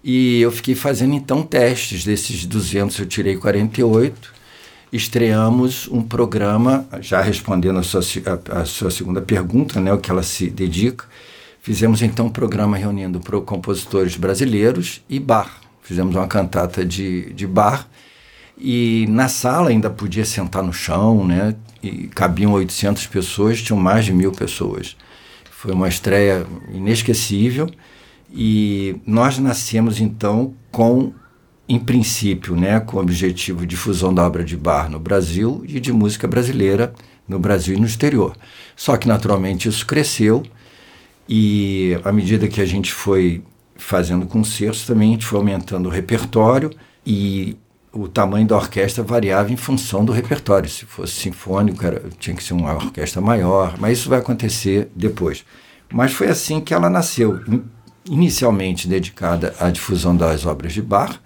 E 0.03 0.41
eu 0.41 0.51
fiquei 0.51 0.75
fazendo 0.75 1.13
então 1.13 1.43
testes. 1.43 2.03
Desses 2.03 2.45
200 2.45 2.99
eu 2.99 3.05
tirei 3.05 3.35
48. 3.35 4.33
Estreamos 4.91 5.87
um 5.91 6.01
programa, 6.01 6.87
já 6.99 7.21
respondendo 7.21 7.79
a 7.79 7.83
sua, 7.83 8.01
a, 8.25 8.61
a 8.61 8.65
sua 8.65 8.89
segunda 8.89 9.21
pergunta, 9.21 9.79
né, 9.79 9.93
o 9.93 9.99
que 9.99 10.09
ela 10.09 10.23
se 10.23 10.49
dedica. 10.49 11.05
Fizemos 11.61 12.01
então 12.01 12.27
um 12.27 12.31
programa 12.31 12.77
reunindo 12.77 13.19
compositores 13.41 14.15
brasileiros 14.15 15.01
e 15.07 15.19
bar. 15.19 15.61
Fizemos 15.83 16.15
uma 16.15 16.27
cantata 16.27 16.83
de, 16.85 17.31
de 17.33 17.45
bar 17.45 17.87
e 18.57 19.05
na 19.09 19.27
sala 19.27 19.69
ainda 19.69 19.89
podia 19.89 20.25
sentar 20.25 20.61
no 20.61 20.73
chão, 20.73 21.25
né? 21.25 21.55
E 21.81 22.07
cabiam 22.07 22.51
800 22.51 23.07
pessoas, 23.07 23.61
tinham 23.61 23.79
mais 23.79 24.05
de 24.05 24.11
mil 24.11 24.31
pessoas. 24.31 24.97
Foi 25.49 25.71
uma 25.71 25.87
estreia 25.87 26.45
inesquecível 26.73 27.69
e 28.31 29.01
nós 29.05 29.39
nascemos 29.39 29.99
então 29.99 30.53
com, 30.71 31.13
em 31.67 31.79
princípio, 31.79 32.55
né, 32.55 32.79
com 32.79 32.97
o 32.97 33.01
objetivo 33.01 33.61
de 33.61 33.67
difusão 33.67 34.13
da 34.13 34.25
obra 34.25 34.43
de 34.43 34.55
bar 34.55 34.89
no 34.89 34.99
Brasil 34.99 35.63
e 35.67 35.79
de 35.79 35.91
música 35.91 36.27
brasileira 36.27 36.93
no 37.27 37.39
Brasil 37.39 37.75
e 37.75 37.79
no 37.79 37.85
exterior. 37.85 38.35
Só 38.75 38.97
que 38.97 39.07
naturalmente 39.07 39.67
isso 39.67 39.85
cresceu 39.85 40.43
e 41.27 41.99
à 42.03 42.11
medida 42.11 42.47
que 42.47 42.59
a 42.59 42.65
gente 42.65 42.91
foi 42.91 43.43
fazendo 43.75 44.25
concertos, 44.25 44.85
também 44.85 45.09
a 45.09 45.11
gente 45.13 45.25
foi 45.25 45.37
aumentando 45.37 45.87
o 45.87 45.91
repertório 45.91 46.71
e 47.05 47.55
o 47.91 48.07
tamanho 48.07 48.47
da 48.47 48.55
orquestra 48.55 49.03
variava 49.03 49.51
em 49.51 49.57
função 49.57 50.03
do 50.03 50.11
repertório. 50.11 50.69
Se 50.69 50.85
fosse 50.85 51.13
sinfônico, 51.13 51.85
era, 51.85 52.03
tinha 52.19 52.35
que 52.35 52.43
ser 52.43 52.53
uma 52.53 52.73
orquestra 52.73 53.21
maior, 53.21 53.75
mas 53.79 53.99
isso 53.99 54.09
vai 54.09 54.19
acontecer 54.19 54.89
depois. 54.95 55.45
Mas 55.91 56.13
foi 56.13 56.27
assim 56.27 56.61
que 56.61 56.73
ela 56.73 56.89
nasceu, 56.89 57.39
inicialmente 58.05 58.87
dedicada 58.87 59.53
à 59.59 59.69
difusão 59.69 60.15
das 60.15 60.45
obras 60.45 60.73
de 60.73 60.81
Bach 60.81 61.19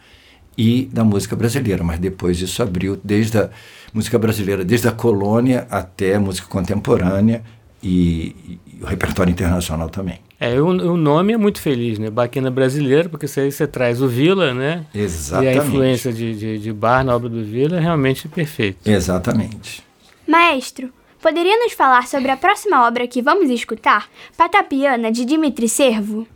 e 0.57 0.89
da 0.91 1.03
música 1.03 1.35
brasileira, 1.35 1.83
mas 1.83 1.99
depois 1.99 2.39
isso 2.41 2.61
abriu 2.61 2.99
desde 3.03 3.37
a 3.37 3.49
música 3.93 4.17
brasileira, 4.19 4.63
desde 4.63 4.87
a 4.87 4.91
colônia 4.91 5.67
até 5.69 6.15
a 6.15 6.19
música 6.19 6.47
contemporânea 6.47 7.43
e, 7.81 8.59
o 8.81 8.85
repertório 8.85 9.31
internacional 9.31 9.89
também. 9.89 10.19
É, 10.39 10.59
o, 10.59 10.67
o, 10.67 10.97
nome 10.97 11.33
é 11.33 11.37
muito 11.37 11.61
feliz, 11.61 11.97
né? 11.97 12.09
Baquina 12.09 12.51
brasileira, 12.51 13.07
porque 13.07 13.27
você, 13.27 13.49
você 13.49 13.65
traz 13.65 14.01
o 14.01 14.07
Vila, 14.07 14.53
né? 14.53 14.85
Exatamente. 14.93 15.55
E 15.55 15.59
a 15.59 15.63
influência 15.63 16.11
de, 16.11 16.35
de, 16.35 16.59
de 16.59 16.73
Bar 16.73 17.03
na 17.05 17.15
obra 17.15 17.29
do 17.29 17.43
Vila 17.43 17.77
é 17.77 17.79
realmente 17.79 18.27
perfeito. 18.27 18.89
Exatamente. 18.89 19.81
Maestro, 20.27 20.89
poderia 21.21 21.57
nos 21.57 21.71
falar 21.71 22.07
sobre 22.07 22.29
a 22.29 22.35
próxima 22.35 22.85
obra 22.85 23.07
que 23.07 23.21
vamos 23.21 23.49
escutar? 23.49 24.09
Patapiana, 24.35 25.11
de 25.11 25.23
Dimitri 25.23 25.69
Servo? 25.69 26.27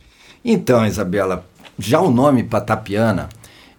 Então, 0.49 0.85
Isabela, 0.85 1.45
já 1.77 1.99
o 1.99 2.09
nome 2.09 2.41
Patapiana 2.41 3.27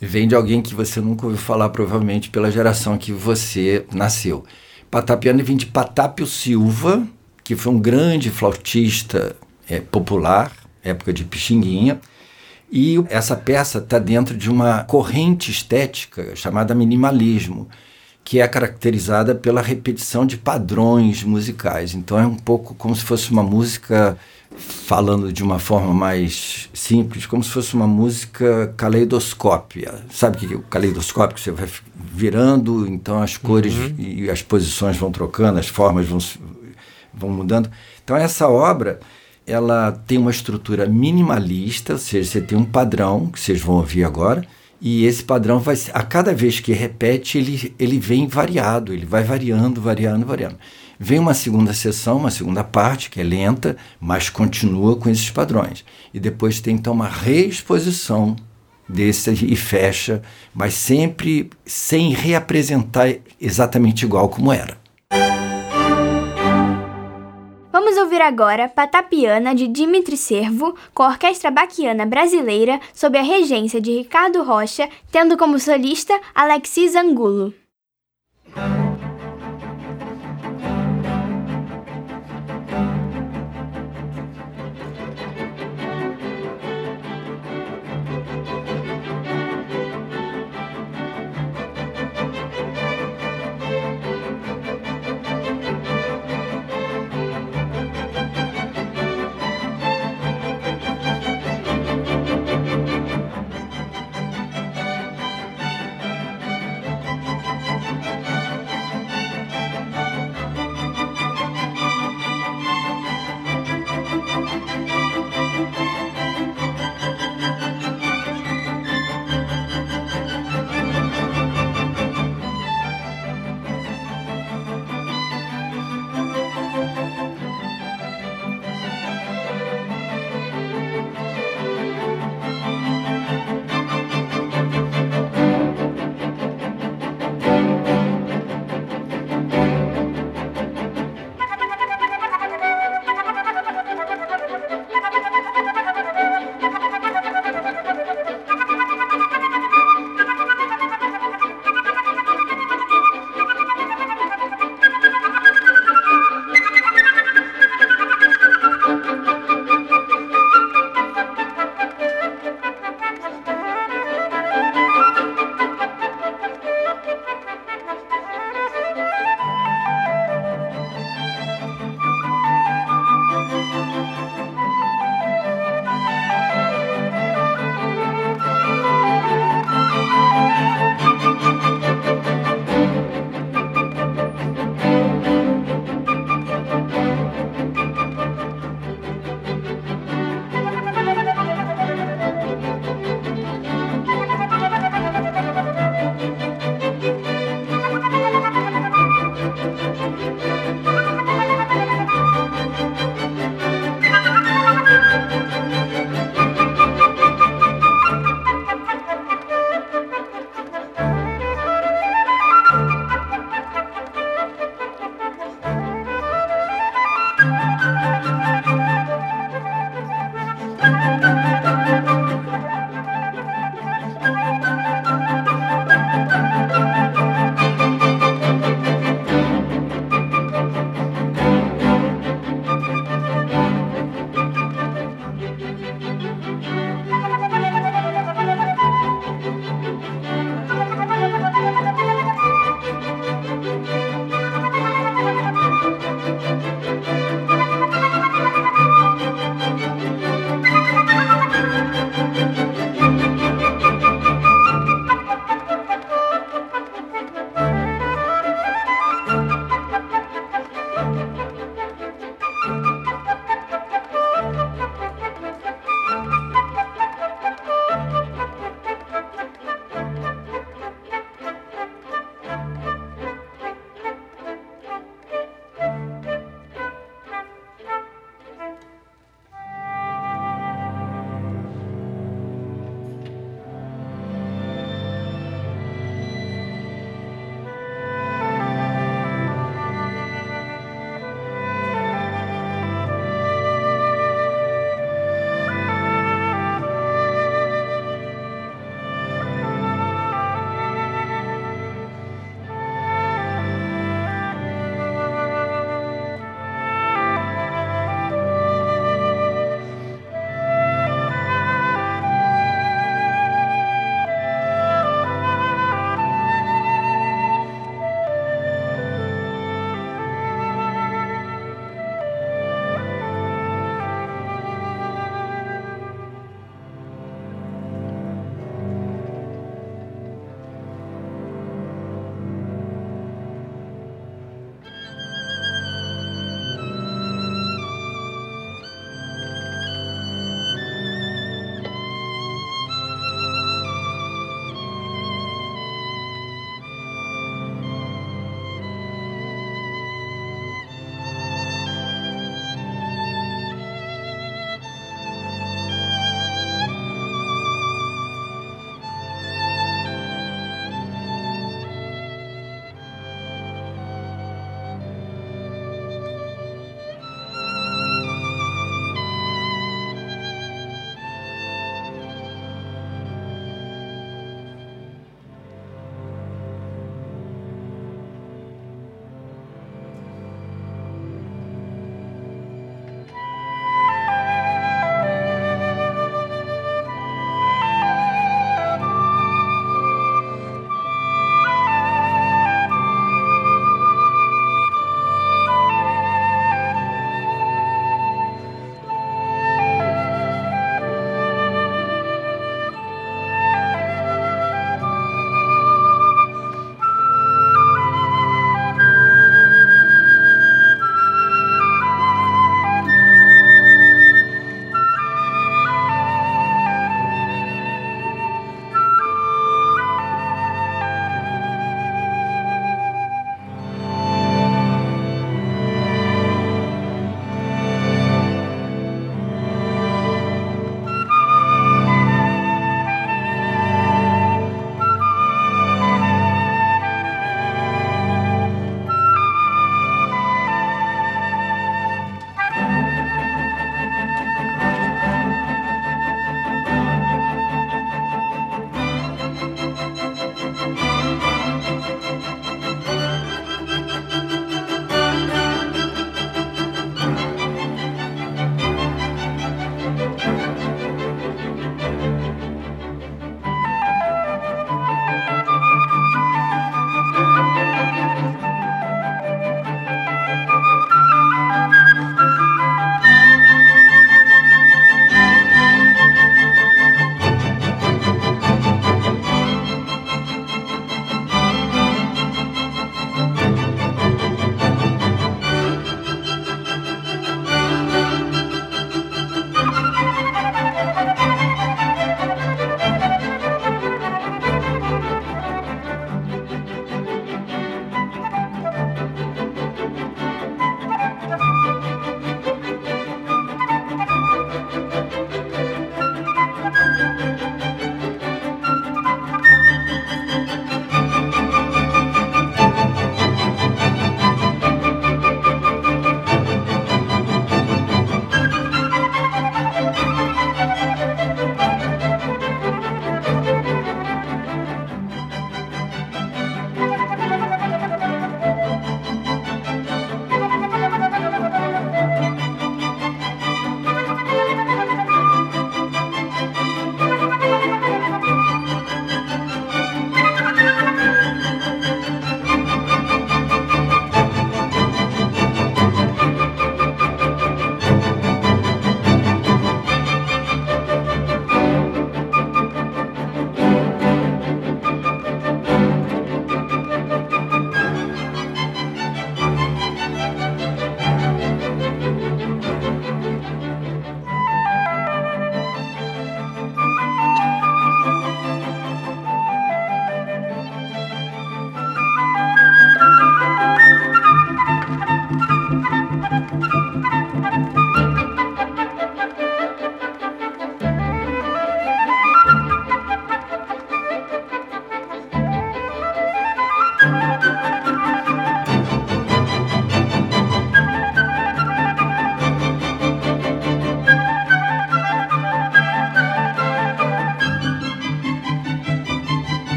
vem 0.00 0.26
de 0.26 0.34
alguém 0.34 0.60
que 0.60 0.74
você 0.74 1.00
nunca 1.00 1.24
ouviu 1.24 1.40
falar, 1.40 1.68
provavelmente 1.68 2.28
pela 2.28 2.50
geração 2.50 2.98
que 2.98 3.12
você 3.12 3.86
nasceu. 3.94 4.44
Patapiana 4.90 5.44
vem 5.44 5.56
de 5.56 5.66
Patápio 5.66 6.26
Silva, 6.26 7.06
que 7.44 7.54
foi 7.54 7.72
um 7.72 7.78
grande 7.78 8.30
flautista 8.30 9.36
é, 9.70 9.78
popular, 9.78 10.50
época 10.82 11.12
de 11.12 11.22
Pixinguinha. 11.22 12.00
E 12.68 12.96
essa 13.10 13.36
peça 13.36 13.78
está 13.78 14.00
dentro 14.00 14.36
de 14.36 14.50
uma 14.50 14.82
corrente 14.82 15.52
estética 15.52 16.34
chamada 16.34 16.74
minimalismo, 16.74 17.68
que 18.24 18.40
é 18.40 18.48
caracterizada 18.48 19.36
pela 19.36 19.62
repetição 19.62 20.26
de 20.26 20.36
padrões 20.36 21.22
musicais. 21.22 21.94
Então 21.94 22.18
é 22.18 22.26
um 22.26 22.34
pouco 22.34 22.74
como 22.74 22.96
se 22.96 23.04
fosse 23.04 23.30
uma 23.30 23.44
música, 23.44 24.18
falando 24.56 25.32
de 25.32 25.42
uma 25.42 25.58
forma 25.58 25.92
mais 25.92 26.68
simples, 26.72 27.26
como 27.26 27.42
se 27.44 27.50
fosse 27.50 27.74
uma 27.74 27.86
música 27.86 28.72
caleidoscópia. 28.76 30.04
Sabe 30.10 30.36
o 30.36 30.40
que 30.40 30.54
é 30.54 30.56
o 30.56 30.62
caleidoscópio? 30.62 31.38
Você 31.38 31.50
vai 31.50 31.68
virando, 31.94 32.86
então 32.86 33.22
as 33.22 33.36
cores 33.36 33.74
uhum. 33.74 33.94
e 33.98 34.30
as 34.30 34.42
posições 34.42 34.96
vão 34.96 35.10
trocando, 35.10 35.58
as 35.58 35.68
formas 35.68 36.06
vão 36.06 36.18
vão 37.16 37.30
mudando. 37.30 37.70
Então 38.04 38.16
essa 38.16 38.48
obra 38.48 39.00
ela 39.46 39.92
tem 39.92 40.18
uma 40.18 40.30
estrutura 40.30 40.86
minimalista, 40.86 41.94
ou 41.94 41.98
seja, 41.98 42.28
você 42.28 42.40
tem 42.40 42.58
um 42.58 42.64
padrão 42.64 43.26
que 43.26 43.38
vocês 43.38 43.60
vão 43.60 43.76
ouvir 43.76 44.04
agora, 44.04 44.44
e 44.80 45.06
esse 45.06 45.22
padrão 45.22 45.58
vai 45.58 45.76
a 45.94 46.02
cada 46.02 46.34
vez 46.34 46.60
que 46.60 46.72
repete 46.72 47.38
ele 47.38 47.74
ele 47.78 47.98
vem 47.98 48.26
variado, 48.26 48.92
ele 48.92 49.06
vai 49.06 49.24
variando, 49.24 49.80
variando, 49.80 50.26
variando. 50.26 50.56
Vem 50.98 51.18
uma 51.18 51.34
segunda 51.34 51.74
sessão, 51.74 52.16
uma 52.16 52.30
segunda 52.30 52.64
parte 52.64 53.10
que 53.10 53.20
é 53.20 53.24
lenta, 53.24 53.76
mas 54.00 54.30
continua 54.30 54.96
com 54.96 55.10
esses 55.10 55.30
padrões. 55.30 55.84
E 56.12 56.18
depois 56.18 56.60
tem 56.60 56.74
então 56.74 56.92
uma 56.92 57.08
reexposição 57.08 58.34
desse 58.88 59.30
e 59.30 59.56
fecha, 59.56 60.22
mas 60.54 60.74
sempre 60.74 61.50
sem 61.64 62.12
reapresentar 62.12 63.14
exatamente 63.40 64.04
igual 64.04 64.28
como 64.28 64.52
era. 64.52 64.78
Vamos 67.72 67.98
ouvir 67.98 68.22
agora 68.22 68.68
Patapiana 68.68 69.54
de 69.54 69.68
Dimitri 69.68 70.16
Servo, 70.16 70.74
com 70.94 71.02
a 71.02 71.08
Orquestra 71.08 71.50
Baquiana 71.50 72.06
Brasileira, 72.06 72.80
sob 72.94 73.18
a 73.18 73.22
regência 73.22 73.80
de 73.80 73.90
Ricardo 73.90 74.42
Rocha, 74.42 74.88
tendo 75.12 75.36
como 75.36 75.58
solista 75.58 76.18
Alexis 76.34 76.94
Angulo. 76.94 77.52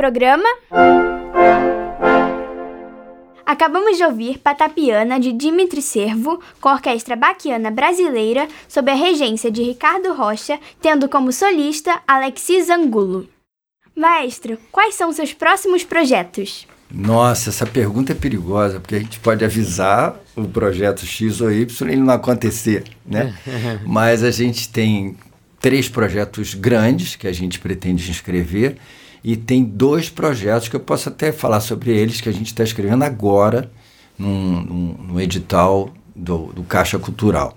Programa? 0.00 0.48
Acabamos 3.44 3.98
de 3.98 4.02
ouvir 4.02 4.38
Patapiana 4.38 5.20
de 5.20 5.30
Dimitri 5.30 5.82
Servo, 5.82 6.40
com 6.58 6.70
a 6.70 6.72
Orquestra 6.72 7.16
Baquiana 7.16 7.70
Brasileira, 7.70 8.48
sob 8.66 8.90
a 8.90 8.94
regência 8.94 9.50
de 9.50 9.62
Ricardo 9.62 10.14
Rocha, 10.14 10.58
tendo 10.80 11.06
como 11.06 11.30
solista 11.30 12.00
Alexis 12.08 12.70
Angulo. 12.70 13.28
Maestro, 13.94 14.56
quais 14.72 14.94
são 14.94 15.12
seus 15.12 15.34
próximos 15.34 15.84
projetos? 15.84 16.66
Nossa, 16.90 17.50
essa 17.50 17.66
pergunta 17.66 18.12
é 18.12 18.14
perigosa, 18.14 18.80
porque 18.80 18.94
a 18.94 19.00
gente 19.00 19.20
pode 19.20 19.44
avisar 19.44 20.18
o 20.34 20.48
projeto 20.48 21.04
X 21.04 21.42
ou 21.42 21.52
Y 21.52 21.88
e 21.90 21.92
ele 21.92 22.00
não 22.00 22.14
acontecer, 22.14 22.84
né? 23.04 23.34
Mas 23.84 24.24
a 24.24 24.30
gente 24.30 24.70
tem 24.70 25.14
três 25.60 25.90
projetos 25.90 26.54
grandes 26.54 27.16
que 27.16 27.26
a 27.26 27.32
gente 27.32 27.60
pretende 27.60 28.10
inscrever 28.10 28.78
e 29.22 29.36
tem 29.36 29.64
dois 29.64 30.08
projetos 30.08 30.68
que 30.68 30.76
eu 30.76 30.80
posso 30.80 31.08
até 31.08 31.32
falar 31.32 31.60
sobre 31.60 31.90
eles 31.90 32.20
que 32.20 32.28
a 32.28 32.32
gente 32.32 32.46
está 32.46 32.64
escrevendo 32.64 33.02
agora 33.04 33.70
num, 34.18 34.62
num, 34.62 34.94
num 35.08 35.20
edital 35.20 35.90
do, 36.14 36.52
do, 36.52 36.62
Caixa 36.62 36.98
Cultural. 36.98 37.56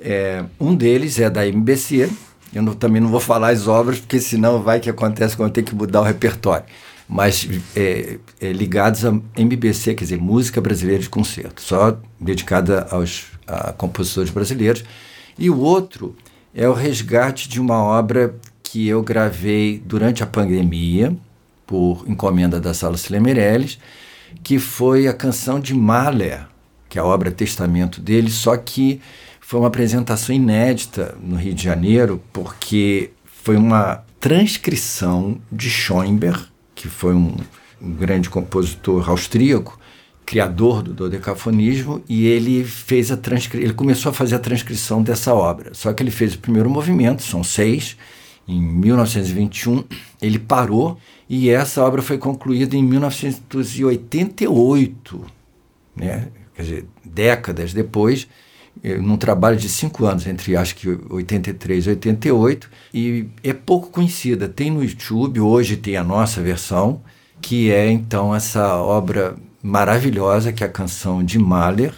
É, 0.00 0.44
um 0.58 0.74
deles 0.74 1.18
é 1.18 1.28
da 1.28 1.46
MBC, 1.46 2.10
eu 2.54 2.62
não, 2.62 2.74
também 2.74 3.00
não 3.00 3.08
vou 3.08 3.20
falar 3.20 3.50
as 3.50 3.66
obras, 3.66 3.98
porque 3.98 4.20
senão 4.20 4.62
vai 4.62 4.80
que 4.80 4.88
acontece 4.88 5.36
quando 5.36 5.52
tenho 5.52 5.66
que 5.66 5.74
mudar 5.74 6.00
o 6.00 6.04
repertório 6.04 6.64
mas 7.08 7.48
é, 7.74 8.18
é, 8.38 8.52
ligados 8.52 9.04
a 9.06 9.18
MBC, 9.34 9.94
quer 9.94 10.04
dizer, 10.04 10.18
Música 10.18 10.60
Brasileira 10.60 11.02
de 11.02 11.08
Concerto, 11.08 11.62
só 11.62 11.98
dedicada 12.20 12.86
aos 12.90 13.28
a 13.46 13.72
compositores 13.72 14.30
brasileiros. 14.30 14.84
E 15.38 15.48
o 15.48 15.58
outro 15.58 16.14
é 16.54 16.68
o 16.68 16.74
resgate 16.74 17.48
de 17.48 17.58
uma 17.58 17.82
obra 17.82 18.34
que 18.70 18.86
eu 18.86 19.02
gravei 19.02 19.82
durante 19.82 20.22
a 20.22 20.26
pandemia, 20.26 21.16
por 21.66 22.04
encomenda 22.06 22.60
da 22.60 22.74
Sala 22.74 22.98
Cile 22.98 23.18
Meirelles, 23.18 23.78
que 24.42 24.58
foi 24.58 25.08
a 25.08 25.14
canção 25.14 25.58
de 25.58 25.72
Mahler, 25.72 26.46
que 26.86 26.98
é 26.98 27.00
a 27.00 27.04
obra 27.04 27.30
Testamento 27.30 27.98
dele, 28.00 28.30
só 28.30 28.56
que 28.58 29.00
foi 29.40 29.58
uma 29.58 29.68
apresentação 29.68 30.34
inédita 30.34 31.16
no 31.22 31.36
Rio 31.36 31.54
de 31.54 31.64
Janeiro, 31.64 32.22
porque 32.30 33.10
foi 33.24 33.56
uma 33.56 34.04
transcrição 34.20 35.40
de 35.50 35.70
Schoenberg, 35.70 36.40
que 36.74 36.88
foi 36.88 37.14
um, 37.14 37.36
um 37.80 37.92
grande 37.92 38.28
compositor 38.28 39.08
austríaco, 39.08 39.78
criador 40.26 40.82
do 40.82 40.92
dodecafonismo, 40.92 42.02
e 42.06 42.26
ele 42.26 42.64
fez 42.64 43.10
a 43.10 43.16
transcri 43.16 43.62
ele 43.62 43.72
começou 43.72 44.10
a 44.10 44.12
fazer 44.12 44.34
a 44.34 44.38
transcrição 44.38 45.02
dessa 45.02 45.32
obra. 45.32 45.72
Só 45.72 45.90
que 45.94 46.02
ele 46.02 46.10
fez 46.10 46.34
o 46.34 46.38
primeiro 46.38 46.68
movimento, 46.68 47.22
são 47.22 47.42
seis, 47.42 47.96
em 48.48 48.60
1921, 48.60 49.84
ele 50.22 50.38
parou 50.38 50.96
e 51.28 51.50
essa 51.50 51.84
obra 51.84 52.00
foi 52.00 52.16
concluída 52.16 52.74
em 52.74 52.82
1988, 52.82 55.26
né? 55.94 56.28
quer 56.54 56.62
dizer, 56.62 56.86
décadas 57.04 57.74
depois, 57.74 58.26
eh, 58.82 58.96
num 58.96 59.18
trabalho 59.18 59.58
de 59.58 59.68
cinco 59.68 60.06
anos, 60.06 60.26
entre 60.26 60.56
acho 60.56 60.74
que 60.74 60.88
83 60.88 61.86
e 61.86 61.90
88, 61.90 62.70
e 62.94 63.26
é 63.44 63.52
pouco 63.52 63.90
conhecida. 63.90 64.48
Tem 64.48 64.70
no 64.70 64.82
YouTube, 64.82 65.40
hoje 65.40 65.76
tem 65.76 65.94
a 65.96 66.02
nossa 66.02 66.40
versão, 66.40 67.02
que 67.40 67.70
é 67.70 67.88
então 67.90 68.34
essa 68.34 68.76
obra 68.76 69.36
maravilhosa, 69.62 70.52
que 70.52 70.64
é 70.64 70.66
a 70.66 70.70
canção 70.70 71.22
de 71.22 71.38
Mahler, 71.38 71.94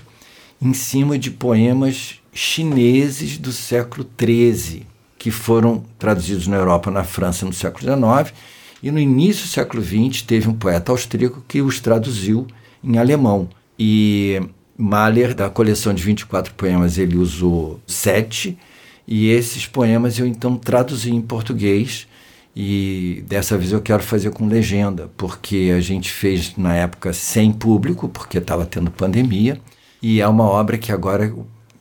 em 0.60 0.74
cima 0.74 1.18
de 1.18 1.30
poemas 1.30 2.20
chineses 2.32 3.38
do 3.38 3.52
século 3.52 4.04
XIII, 4.18 4.89
que 5.20 5.30
foram 5.30 5.84
traduzidos 5.98 6.46
na 6.46 6.56
Europa, 6.56 6.90
na 6.90 7.04
França, 7.04 7.44
no 7.44 7.52
século 7.52 7.84
XIX, 7.84 8.34
e 8.82 8.90
no 8.90 8.98
início 8.98 9.44
do 9.44 9.50
século 9.50 9.82
XX 9.84 10.22
teve 10.22 10.48
um 10.48 10.54
poeta 10.54 10.90
austríaco 10.90 11.44
que 11.46 11.60
os 11.60 11.78
traduziu 11.78 12.46
em 12.82 12.96
alemão. 12.96 13.46
E 13.78 14.40
Mahler, 14.78 15.34
da 15.34 15.50
coleção 15.50 15.92
de 15.92 16.02
24 16.02 16.54
poemas, 16.54 16.96
ele 16.96 17.18
usou 17.18 17.78
sete, 17.86 18.58
e 19.06 19.28
esses 19.28 19.66
poemas 19.66 20.18
eu 20.18 20.26
então 20.26 20.56
traduzi 20.56 21.14
em 21.14 21.20
português, 21.20 22.08
e 22.56 23.22
dessa 23.28 23.58
vez 23.58 23.72
eu 23.72 23.82
quero 23.82 24.02
fazer 24.02 24.30
com 24.30 24.48
legenda, 24.48 25.10
porque 25.18 25.70
a 25.76 25.82
gente 25.82 26.10
fez 26.10 26.56
na 26.56 26.74
época 26.74 27.12
sem 27.12 27.52
público, 27.52 28.08
porque 28.08 28.38
estava 28.38 28.64
tendo 28.64 28.90
pandemia, 28.90 29.60
e 30.00 30.18
é 30.22 30.26
uma 30.26 30.44
obra 30.44 30.78
que 30.78 30.90
agora 30.90 31.30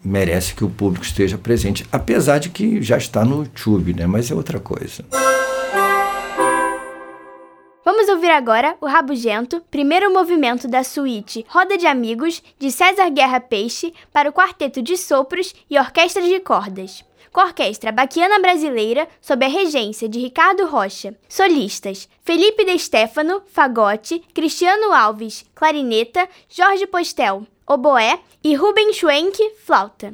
merece 0.10 0.56
que 0.56 0.66
o 0.66 0.70
público 0.70 1.06
esteja 1.06 1.38
presente, 1.38 1.86
apesar 1.92 2.40
de 2.40 2.50
que 2.50 2.82
já 2.82 2.98
está 2.98 3.24
no 3.24 3.44
YouTube, 3.44 3.94
né? 3.94 4.08
mas 4.08 4.32
é 4.32 4.36
outra 4.36 4.60
coisa. 4.60 5.06
Vamos 7.86 8.10
ouvir 8.10 8.30
agora 8.30 8.76
o 8.82 8.88
Rabugento, 8.88 9.62
primeiro 9.70 10.12
movimento 10.12 10.68
da 10.68 10.84
suíte 10.84 11.46
Roda 11.48 11.78
de 11.78 11.86
Amigos, 11.88 12.42
de 12.58 12.72
César 12.72 13.10
Guerra 13.10 13.40
Peixe, 13.40 13.94
para 14.12 14.30
o 14.30 14.34
quarteto 14.34 14.82
de 14.82 14.98
sopros 14.98 15.54
e 15.70 15.78
orquestra 15.78 16.22
de 16.22 16.40
cordas. 16.40 17.04
Com 17.32 17.42
a 17.42 17.46
Orquestra 17.46 17.92
Baquiana 17.92 18.40
Brasileira, 18.40 19.08
sob 19.22 19.46
a 19.46 19.50
regência 19.50 20.10
de 20.10 20.20
Ricardo 20.20 20.66
Rocha. 20.66 21.16
Solistas: 21.28 22.10
Felipe 22.24 22.66
De 22.66 22.78
Stefano, 22.80 23.44
fagote, 23.48 24.20
Cristiano 24.34 24.92
Alves, 24.92 25.46
clarineta, 25.54 26.28
Jorge 26.50 26.88
Postel, 26.88 27.46
oboé 27.70 28.20
e 28.44 28.56
Ruben 28.58 28.92
Schwenk, 28.92 29.38
flauta. 29.64 30.14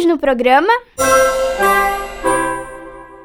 Estamos 0.00 0.04
no 0.06 0.18
programa. 0.18 0.72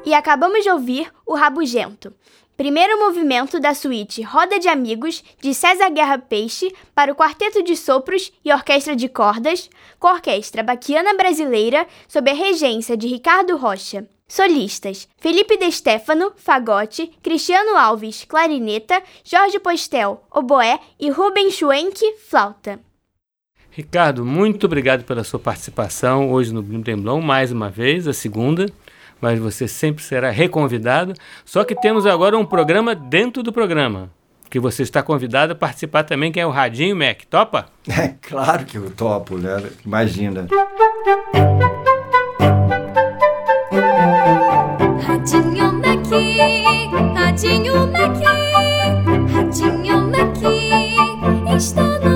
E 0.04 0.12
acabamos 0.12 0.62
de 0.62 0.70
ouvir 0.70 1.10
O 1.24 1.34
Rabugento, 1.34 2.12
primeiro 2.54 2.98
movimento 2.98 3.58
da 3.58 3.72
suíte 3.72 4.20
Roda 4.20 4.58
de 4.58 4.68
Amigos 4.68 5.24
de 5.40 5.54
César 5.54 5.88
Guerra 5.90 6.18
Peixe 6.18 6.74
para 6.94 7.10
o 7.10 7.14
Quarteto 7.14 7.62
de 7.62 7.76
Sopros 7.76 8.30
e 8.44 8.52
Orquestra 8.52 8.94
de 8.94 9.08
Cordas, 9.08 9.70
com 9.98 10.08
a 10.08 10.14
Orquestra 10.14 10.62
Baquiana 10.62 11.14
Brasileira, 11.14 11.86
sob 12.06 12.30
a 12.30 12.34
regência 12.34 12.94
de 12.94 13.06
Ricardo 13.06 13.56
Rocha. 13.56 14.06
Solistas: 14.28 15.08
Felipe 15.16 15.56
De 15.56 15.72
Stefano, 15.72 16.32
fagote, 16.36 17.10
Cristiano 17.22 17.76
Alves, 17.76 18.24
clarineta, 18.24 19.02
Jorge 19.24 19.58
Postel, 19.60 20.22
oboé 20.30 20.78
e 21.00 21.08
Rubens 21.08 21.54
Schwenk, 21.54 21.98
flauta. 22.28 22.78
Ricardo, 23.76 24.24
muito 24.24 24.64
obrigado 24.64 25.04
pela 25.04 25.22
sua 25.22 25.38
participação 25.38 26.32
hoje 26.32 26.50
no 26.50 26.62
Blim 26.62 26.80
Temblão, 26.82 27.20
mais 27.20 27.52
uma 27.52 27.68
vez, 27.68 28.08
a 28.08 28.14
segunda, 28.14 28.64
mas 29.20 29.38
você 29.38 29.68
sempre 29.68 30.02
será 30.02 30.30
reconvidado. 30.30 31.12
Só 31.44 31.62
que 31.62 31.74
temos 31.74 32.06
agora 32.06 32.38
um 32.38 32.46
programa 32.46 32.94
dentro 32.94 33.42
do 33.42 33.52
programa, 33.52 34.08
que 34.48 34.58
você 34.58 34.82
está 34.82 35.02
convidado 35.02 35.52
a 35.52 35.54
participar 35.54 36.04
também, 36.04 36.32
que 36.32 36.40
é 36.40 36.46
o 36.46 36.50
Radinho 36.50 36.96
Mac. 36.96 37.24
Topa? 37.28 37.66
É 37.86 38.14
claro 38.22 38.64
que 38.64 38.78
eu 38.78 38.90
topo, 38.92 39.36
né? 39.36 39.62
Imagina. 39.84 40.46
Radinho 45.06 45.72
Mac, 45.74 46.06
Radinho 47.14 47.86
Mac, 47.88 48.22
Radinho 49.34 50.06
Mac, 50.06 51.54
está 51.54 51.82
no 51.98 52.15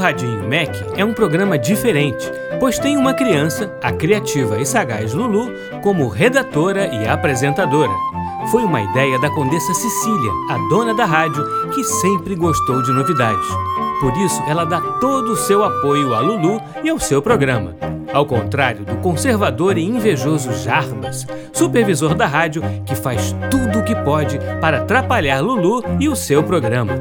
Radinho 0.00 0.42
Mac 0.42 0.74
é 0.96 1.04
um 1.04 1.12
programa 1.12 1.58
diferente, 1.58 2.30
pois 2.58 2.78
tem 2.78 2.96
uma 2.96 3.14
criança, 3.14 3.72
a 3.82 3.92
criativa 3.92 4.58
e 4.58 4.66
sagaz 4.66 5.12
Lulu, 5.12 5.52
como 5.82 6.08
redatora 6.08 6.86
e 6.86 7.06
apresentadora. 7.06 7.92
Foi 8.50 8.64
uma 8.64 8.80
ideia 8.80 9.18
da 9.20 9.30
Condessa 9.30 9.74
Cecília, 9.74 10.32
a 10.48 10.58
dona 10.68 10.94
da 10.94 11.04
rádio, 11.04 11.44
que 11.70 11.84
sempre 11.84 12.34
gostou 12.34 12.82
de 12.82 12.92
novidades. 12.92 13.46
Por 14.00 14.16
isso, 14.16 14.42
ela 14.48 14.64
dá 14.64 14.80
todo 14.98 15.32
o 15.32 15.36
seu 15.36 15.62
apoio 15.62 16.14
a 16.14 16.20
Lulu 16.20 16.60
e 16.82 16.88
ao 16.88 16.98
seu 16.98 17.20
programa. 17.20 17.76
Ao 18.12 18.26
contrário 18.26 18.84
do 18.84 18.96
conservador 18.96 19.78
e 19.78 19.84
invejoso 19.84 20.52
Jarbas, 20.54 21.26
supervisor 21.52 22.14
da 22.14 22.26
rádio, 22.26 22.62
que 22.84 22.94
faz 22.94 23.36
tudo 23.50 23.78
o 23.78 23.84
que 23.84 23.94
pode 23.94 24.38
para 24.60 24.78
atrapalhar 24.78 25.40
Lulu 25.40 25.84
e 26.00 26.08
o 26.08 26.16
seu 26.16 26.42
programa. 26.42 26.94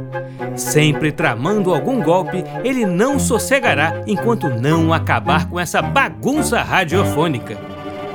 Sempre 0.56 1.12
tramando 1.12 1.74
algum 1.74 2.04
golpe, 2.04 2.44
ele 2.64 2.86
não 2.86 3.18
sossegará 3.18 4.04
enquanto 4.06 4.50
não 4.50 4.94
acabar 4.94 5.50
com 5.50 5.60
essa 5.60 5.82
bagunça 5.82 6.62
radiofônica. 6.62 7.58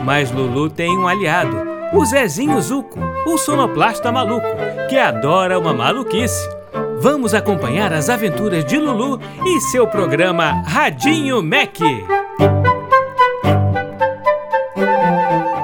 Mas 0.05 0.31
Lulu 0.31 0.69
tem 0.69 0.97
um 0.97 1.09
aliado, 1.09 1.57
o 1.93 2.05
Zezinho 2.05 2.61
Zuco, 2.61 3.01
o 3.27 3.39
sonoplasta 3.39 4.13
maluco, 4.13 4.47
que 4.89 4.99
adora 4.99 5.59
uma 5.59 5.73
maluquice. 5.73 6.49
Vamos 7.05 7.35
acompanhar 7.35 7.93
as 7.93 8.09
aventuras 8.09 8.65
de 8.65 8.79
Lulu 8.79 9.21
e 9.45 9.61
seu 9.61 9.87
programa 9.87 10.63
Radinho 10.63 11.43
Mac. 11.43 11.79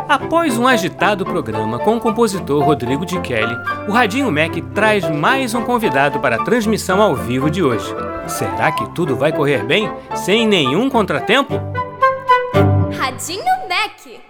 Após 0.06 0.58
um 0.58 0.66
agitado 0.68 1.24
programa 1.24 1.78
com 1.78 1.96
o 1.96 2.00
compositor 2.00 2.62
Rodrigo 2.62 3.06
de 3.06 3.18
Kelly, 3.22 3.56
o 3.88 3.90
Radinho 3.90 4.30
Mac 4.30 4.52
traz 4.74 5.08
mais 5.08 5.54
um 5.54 5.62
convidado 5.62 6.20
para 6.20 6.36
a 6.36 6.44
transmissão 6.44 7.00
ao 7.00 7.16
vivo 7.16 7.48
de 7.48 7.62
hoje. 7.62 7.90
Será 8.28 8.70
que 8.70 8.86
tudo 8.90 9.16
vai 9.16 9.32
correr 9.32 9.64
bem 9.64 9.90
sem 10.14 10.46
nenhum 10.46 10.90
contratempo? 10.90 11.54
Radinho 12.98 13.42
Mac. 13.66 14.20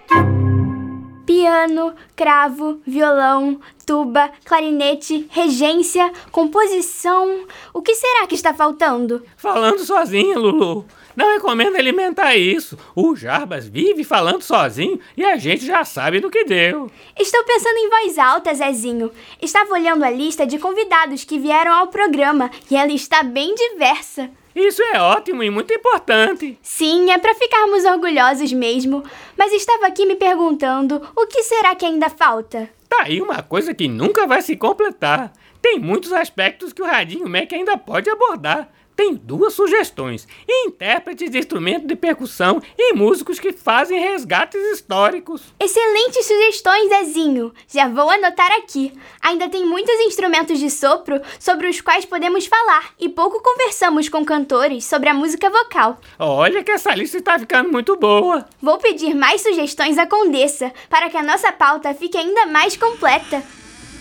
Piano, 1.27 1.93
cravo, 2.15 2.81
violão, 2.87 3.59
tuba, 3.91 4.31
clarinete, 4.45 5.27
regência, 5.31 6.13
composição. 6.31 7.45
O 7.75 7.83
que 7.83 7.93
será 7.93 8.25
que 8.25 8.37
está 8.37 8.55
faltando? 8.55 9.27
Falando 9.37 9.81
sozinha, 9.81 10.39
Lulu. 10.39 10.87
Não 11.17 11.33
recomendo 11.33 11.75
alimentar 11.75 12.37
isso. 12.37 12.79
O 12.95 13.17
Jarbas 13.17 13.67
vive 13.67 14.05
falando 14.05 14.43
sozinho 14.43 15.01
e 15.17 15.25
a 15.25 15.37
gente 15.37 15.67
já 15.67 15.85
sabe 15.85 16.21
do 16.21 16.31
que 16.31 16.45
deu. 16.45 16.89
Estou 17.19 17.43
pensando 17.43 17.79
em 17.79 17.91
voz 17.91 18.17
alta, 18.17 18.55
Zezinho. 18.55 19.11
Estava 19.43 19.73
olhando 19.73 20.05
a 20.05 20.11
lista 20.11 20.47
de 20.47 20.57
convidados 20.57 21.25
que 21.25 21.41
vieram 21.41 21.73
ao 21.73 21.89
programa 21.89 22.49
e 22.71 22.77
ela 22.77 22.93
está 22.93 23.25
bem 23.25 23.57
diversa. 23.57 24.31
Isso 24.55 24.81
é 24.95 25.01
ótimo 25.01 25.43
e 25.43 25.51
muito 25.51 25.75
importante. 25.75 26.57
Sim, 26.63 27.11
é 27.11 27.19
para 27.19 27.35
ficarmos 27.35 27.85
orgulhosos 27.85 28.53
mesmo. 28.53 29.03
Mas 29.37 29.53
estava 29.53 29.89
aqui 29.89 30.07
me 30.07 30.15
perguntando 30.15 31.03
o 31.17 31.27
que 31.27 31.43
será 31.43 31.75
que 31.75 31.85
ainda 31.85 32.09
falta? 32.09 32.71
Tá 32.91 33.05
aí 33.05 33.23
uma 33.23 33.41
coisa 33.41 33.73
que 33.73 33.87
nunca 33.87 34.27
vai 34.27 34.43
se 34.43 34.57
completar. 34.57 35.33
Tem 35.63 35.79
muitos 35.79 36.13
aspectos 36.13 36.73
que 36.73 36.83
o 36.83 36.87
Radinho 36.87 37.29
Mac 37.29 37.53
ainda 37.53 37.79
pode 37.79 38.11
abordar. 38.11 38.69
Tem 38.97 39.15
duas 39.15 39.55
sugestões: 39.55 40.29
intérpretes 40.49 41.31
de 41.31 41.39
instrumento 41.39 41.87
de 41.87 41.97
percussão 41.97 42.61
e 42.79 42.93
músicos 42.93 43.39
que 43.39 43.53
fazem 43.53 43.99
resgates 43.99 44.61
históricos. 44.73 45.43
Excelentes 45.59 46.27
sugestões, 46.27 46.89
Zezinho. 46.89 47.53
Já 47.69 47.89
vou 47.89 48.11
anotar 48.11 48.53
aqui. 48.53 48.93
Ainda 49.23 49.49
tem 49.49 49.65
muitos 49.65 49.95
instrumentos 50.01 50.59
de 50.59 50.71
sopro 50.71 51.21
sobre 51.39 51.69
os 51.69 51.81
quais 51.81 52.05
podemos 52.05 52.47
falar 52.47 52.91
e 52.99 53.09
pouco 53.09 53.43
conversamos 53.43 54.09
com 54.09 54.25
cantores 54.25 54.85
sobre 54.85 55.09
a 55.09 55.15
música 55.15 55.49
vocal. 55.49 55.99
Olha 56.19 56.63
que 56.63 56.71
essa 56.71 56.95
lista 56.95 57.19
está 57.19 57.39
ficando 57.39 57.71
muito 57.73 57.97
boa. 57.97 58.47
Vou 58.61 58.79
pedir 58.79 59.15
mais 59.15 59.41
sugestões 59.41 59.99
à 59.99 60.07
Condessa 60.07 60.73
para 60.89 61.09
que 61.09 61.17
a 61.17 61.23
nossa 61.23 61.51
pauta 61.53 61.95
fique 61.95 62.19
ainda 62.19 62.47
mais 62.47 62.77
completa. 62.77 63.43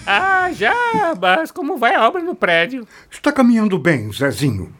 Ah, 0.05 0.49
Jarbas, 0.51 1.51
como 1.51 1.77
vai 1.77 1.93
a 1.93 2.07
obra 2.07 2.21
no 2.21 2.33
prédio? 2.33 2.87
Está 3.11 3.31
caminhando 3.31 3.77
bem, 3.77 4.11
Zezinho. 4.11 4.73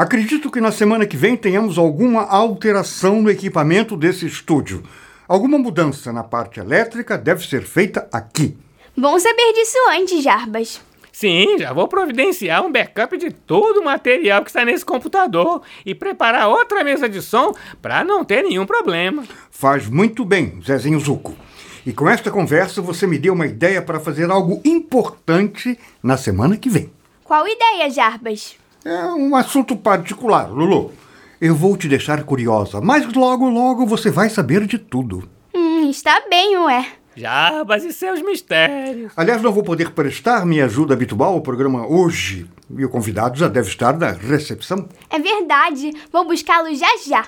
Acredito 0.00 0.50
que 0.50 0.62
na 0.62 0.72
semana 0.72 1.04
que 1.04 1.14
vem 1.14 1.36
tenhamos 1.36 1.76
alguma 1.76 2.22
alteração 2.22 3.20
no 3.20 3.30
equipamento 3.30 3.98
desse 3.98 4.24
estúdio. 4.24 4.82
Alguma 5.28 5.58
mudança 5.58 6.10
na 6.10 6.24
parte 6.24 6.58
elétrica 6.58 7.18
deve 7.18 7.46
ser 7.46 7.60
feita 7.60 8.08
aqui. 8.10 8.56
Bom 8.96 9.18
saber 9.18 9.52
disso 9.52 9.76
antes, 9.90 10.22
Jarbas. 10.24 10.80
Sim, 11.12 11.58
já 11.58 11.74
vou 11.74 11.86
providenciar 11.86 12.64
um 12.64 12.72
backup 12.72 13.14
de 13.18 13.30
todo 13.30 13.80
o 13.80 13.84
material 13.84 14.42
que 14.42 14.48
está 14.48 14.64
nesse 14.64 14.86
computador 14.86 15.60
e 15.84 15.94
preparar 15.94 16.48
outra 16.48 16.82
mesa 16.82 17.06
de 17.06 17.20
som 17.20 17.54
para 17.82 18.02
não 18.02 18.24
ter 18.24 18.42
nenhum 18.42 18.64
problema. 18.64 19.22
Faz 19.50 19.86
muito 19.86 20.24
bem, 20.24 20.62
Zezinho 20.66 20.98
Zuco. 20.98 21.36
E 21.84 21.92
com 21.92 22.08
esta 22.08 22.30
conversa 22.30 22.80
você 22.80 23.06
me 23.06 23.18
deu 23.18 23.34
uma 23.34 23.46
ideia 23.46 23.82
para 23.82 24.00
fazer 24.00 24.30
algo 24.30 24.62
importante 24.64 25.78
na 26.02 26.16
semana 26.16 26.56
que 26.56 26.70
vem. 26.70 26.90
Qual 27.22 27.46
ideia, 27.46 27.90
Jarbas? 27.90 28.58
É 28.84 29.06
um 29.06 29.36
assunto 29.36 29.76
particular, 29.76 30.50
Lulu. 30.50 30.92
Eu 31.40 31.54
vou 31.54 31.76
te 31.76 31.88
deixar 31.88 32.22
curiosa, 32.22 32.80
mas 32.80 33.10
logo, 33.12 33.48
logo 33.48 33.86
você 33.86 34.10
vai 34.10 34.28
saber 34.28 34.66
de 34.66 34.78
tudo. 34.78 35.28
Hum, 35.54 35.88
está 35.90 36.22
bem, 36.28 36.56
ué. 36.58 36.86
Jarbas 37.16 37.84
e 37.84 37.92
seus 37.92 38.22
mistérios. 38.22 39.12
Aliás, 39.16 39.42
não 39.42 39.52
vou 39.52 39.62
poder 39.62 39.90
prestar 39.90 40.46
minha 40.46 40.64
ajuda 40.64 40.94
habitual 40.94 41.34
ao 41.34 41.40
programa 41.40 41.86
hoje. 41.86 42.46
E 42.78 42.84
o 42.84 42.88
convidado 42.88 43.38
já 43.38 43.48
deve 43.48 43.68
estar 43.68 43.98
na 43.98 44.12
recepção. 44.12 44.88
É 45.10 45.18
verdade. 45.18 45.92
Vou 46.12 46.24
buscá-lo 46.24 46.74
já 46.74 46.88
já. 47.06 47.26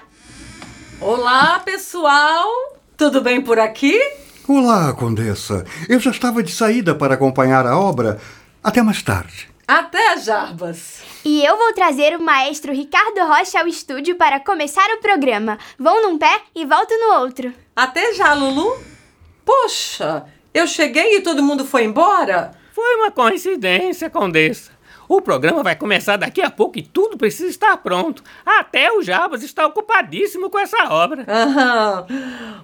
Olá, 1.01 1.59
pessoal! 1.59 2.49
Tudo 2.97 3.21
bem 3.21 3.41
por 3.43 3.59
aqui? 3.59 4.01
Olá, 4.47 4.93
Condessa. 4.93 5.65
Eu 5.89 5.99
já 5.99 6.11
estava 6.11 6.43
de 6.43 6.53
saída 6.53 6.95
para 6.95 7.15
acompanhar 7.15 7.67
a 7.67 7.77
obra. 7.77 8.21
Até 8.63 8.81
mais 8.83 9.03
tarde. 9.03 9.52
Até, 9.67 10.17
Jarbas! 10.19 11.03
E 11.25 11.45
eu 11.45 11.57
vou 11.57 11.73
trazer 11.73 12.17
o 12.17 12.23
maestro 12.23 12.73
Ricardo 12.73 13.21
Rocha 13.21 13.61
ao 13.61 13.67
estúdio 13.67 14.17
para 14.17 14.41
começar 14.41 14.87
o 14.91 15.01
programa. 15.01 15.59
Vou 15.79 16.03
num 16.03 16.19
pé 16.19 16.43
e 16.55 16.65
volto 16.67 16.93
no 16.99 17.21
outro. 17.21 17.53
Até 17.75 18.13
já, 18.13 18.35
Lulu! 18.35 18.83
Poxa, 19.45 20.27
eu 20.53 20.67
cheguei 20.67 21.17
e 21.17 21.21
todo 21.21 21.43
mundo 21.43 21.65
foi 21.65 21.85
embora? 21.85 22.53
Foi 22.73 22.97
uma 22.97 23.11
coincidência, 23.11 24.11
Condessa. 24.11 24.73
O 25.09 25.21
programa 25.21 25.63
vai 25.63 25.77
começar 25.77 26.17
daqui 26.17 26.41
a 26.41 26.51
pouco 26.51 26.79
e 26.79 26.83
tudo 26.83 27.19
precisa 27.19 27.49
estar 27.49 27.77
pronto. 27.77 28.23
Até 28.47 28.91
o 28.93 29.03
Jabas 29.03 29.43
está 29.43 29.67
ocupadíssimo 29.67 30.49
com 30.49 30.59
essa 30.59 30.89
obra. 30.91 31.25
Aham. 31.29 32.07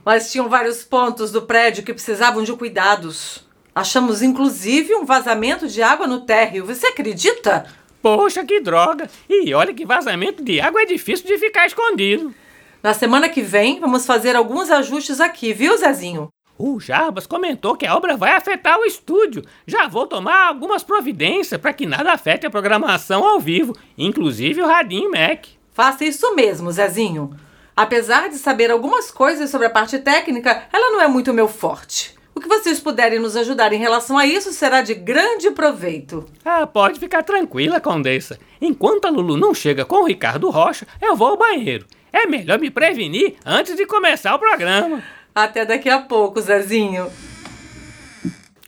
Mas 0.05 0.32
tinham 0.32 0.49
vários 0.49 0.82
pontos 0.82 1.30
do 1.30 1.42
prédio 1.42 1.84
que 1.84 1.92
precisavam 1.92 2.42
de 2.42 2.53
cuidados. 2.55 3.46
Achamos 3.79 4.22
inclusive 4.22 4.93
um 4.97 5.05
vazamento 5.05 5.68
de 5.68 5.81
água 5.81 6.05
no 6.05 6.22
térreo. 6.22 6.66
Você 6.66 6.89
acredita? 6.89 7.64
Poxa, 8.03 8.45
que 8.45 8.59
droga! 8.59 9.09
E 9.31 9.55
olha 9.55 9.72
que 9.72 9.87
vazamento 9.87 10.43
de 10.43 10.61
água 10.61 10.83
é 10.83 10.85
difícil 10.85 11.29
de 11.29 11.39
ficar 11.39 11.64
escondido. 11.64 12.35
Na 12.83 12.93
semana 12.93 13.29
que 13.29 13.41
vem, 13.41 13.79
vamos 13.79 14.05
fazer 14.05 14.35
alguns 14.35 14.68
ajustes 14.68 15.20
aqui, 15.20 15.53
viu, 15.53 15.79
Zezinho? 15.79 16.29
O 16.59 16.81
Jarbas 16.81 17.24
comentou 17.24 17.76
que 17.76 17.87
a 17.87 17.95
obra 17.95 18.16
vai 18.16 18.33
afetar 18.33 18.81
o 18.81 18.85
estúdio. 18.85 19.45
Já 19.64 19.87
vou 19.87 20.09
tomar 20.09 20.49
algumas 20.49 20.83
providências 20.83 21.61
para 21.61 21.72
que 21.72 21.87
nada 21.87 22.12
afete 22.12 22.45
a 22.49 22.51
programação 22.51 23.24
ao 23.24 23.39
vivo, 23.39 23.76
inclusive 23.97 24.61
o 24.61 24.66
Radinho 24.66 25.12
Mac. 25.12 25.47
Faça 25.72 26.05
isso 26.05 26.35
mesmo, 26.35 26.72
Zezinho. 26.72 27.31
Apesar 27.76 28.29
de 28.29 28.39
saber 28.39 28.72
algumas 28.72 29.12
coisas 29.12 29.49
sobre 29.49 29.68
a 29.68 29.70
parte 29.70 30.01
técnica, 30.01 30.64
ela 30.72 30.91
não 30.91 31.01
é 31.01 31.07
muito 31.07 31.33
meu 31.33 31.47
forte. 31.47 32.17
O 32.39 32.41
que 32.41 32.47
vocês 32.47 32.78
puderem 32.78 33.18
nos 33.18 33.36
ajudar 33.36 33.72
em 33.72 33.80
relação 33.80 34.16
a 34.16 34.24
isso 34.24 34.53
será 34.53 34.80
de 34.80 34.95
grande 34.95 35.51
proveito. 35.51 36.24
Ah, 36.45 36.68
pode 36.68 37.01
ficar 37.01 37.24
tranquila, 37.24 37.80
Condessa. 37.80 38.39
Enquanto 38.61 39.07
a 39.07 39.11
Lulu 39.11 39.36
não 39.36 39.53
chega 39.53 39.84
com 39.84 39.97
o 39.97 40.07
Ricardo 40.07 40.49
Rocha, 40.49 40.86
eu 41.03 41.16
vou 41.16 41.30
ao 41.30 41.36
banheiro. 41.36 41.84
É 42.12 42.28
melhor 42.28 42.61
me 42.61 42.70
prevenir 42.70 43.34
antes 43.45 43.74
de 43.74 43.84
começar 43.86 44.36
o 44.36 44.39
programa. 44.39 45.03
Até 45.34 45.66
daqui 45.66 45.91
a 45.91 45.99
pouco, 45.99 46.41
Zezinho. 46.41 47.11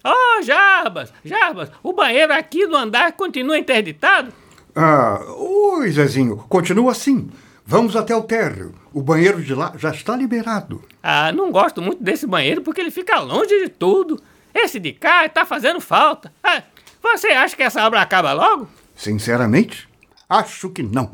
Oh, 0.05 0.43
Jarbas, 0.43 1.13
Jarbas, 1.25 1.71
o 1.81 1.93
banheiro 1.93 2.33
aqui 2.33 2.67
no 2.67 2.77
andar 2.77 3.13
continua 3.13 3.57
interditado? 3.57 4.33
Ah, 4.75 5.21
oi, 5.39 5.93
Zezinho. 5.93 6.39
Continua 6.49 6.91
assim. 6.91 7.31
Vamos 7.71 7.95
até 7.95 8.17
o 8.17 8.25
térreo. 8.25 8.75
O 8.93 9.01
banheiro 9.01 9.41
de 9.41 9.55
lá 9.55 9.73
já 9.77 9.91
está 9.93 10.17
liberado. 10.17 10.83
Ah, 11.01 11.31
não 11.31 11.53
gosto 11.53 11.81
muito 11.81 12.03
desse 12.03 12.27
banheiro 12.27 12.63
porque 12.63 12.81
ele 12.81 12.91
fica 12.91 13.21
longe 13.21 13.63
de 13.63 13.69
tudo. 13.69 14.21
Esse 14.53 14.81
de 14.81 14.93
cá 14.93 15.25
está 15.25 15.47
fazendo 15.47 15.81
falta. 15.81 16.33
Ah, 16.43 16.65
você 17.01 17.29
acha 17.29 17.55
que 17.55 17.63
essa 17.63 17.87
obra 17.87 18.01
acaba 18.03 18.33
logo? 18.33 18.69
Sinceramente, 18.97 19.89
acho 20.29 20.69
que 20.71 20.83
não. 20.83 21.13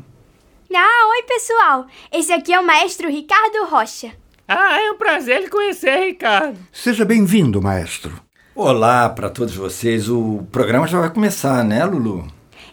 Ah, 0.73 1.09
oi 1.11 1.23
pessoal! 1.27 1.85
Esse 2.11 2.33
aqui 2.33 2.51
é 2.51 2.59
o 2.59 2.65
maestro 2.65 3.07
Ricardo 3.07 3.67
Rocha. 3.69 4.13
Ah, 4.47 4.81
é 4.81 4.89
um 4.89 4.97
prazer 4.97 5.41
lhe 5.41 5.49
conhecer, 5.51 6.07
Ricardo. 6.07 6.57
Seja 6.73 7.05
bem-vindo, 7.05 7.61
maestro. 7.61 8.19
Olá 8.55 9.07
para 9.07 9.29
todos 9.29 9.55
vocês. 9.55 10.09
O 10.09 10.43
programa 10.51 10.87
já 10.87 10.99
vai 10.99 11.11
começar, 11.11 11.63
né, 11.63 11.85
Lulu? 11.85 12.25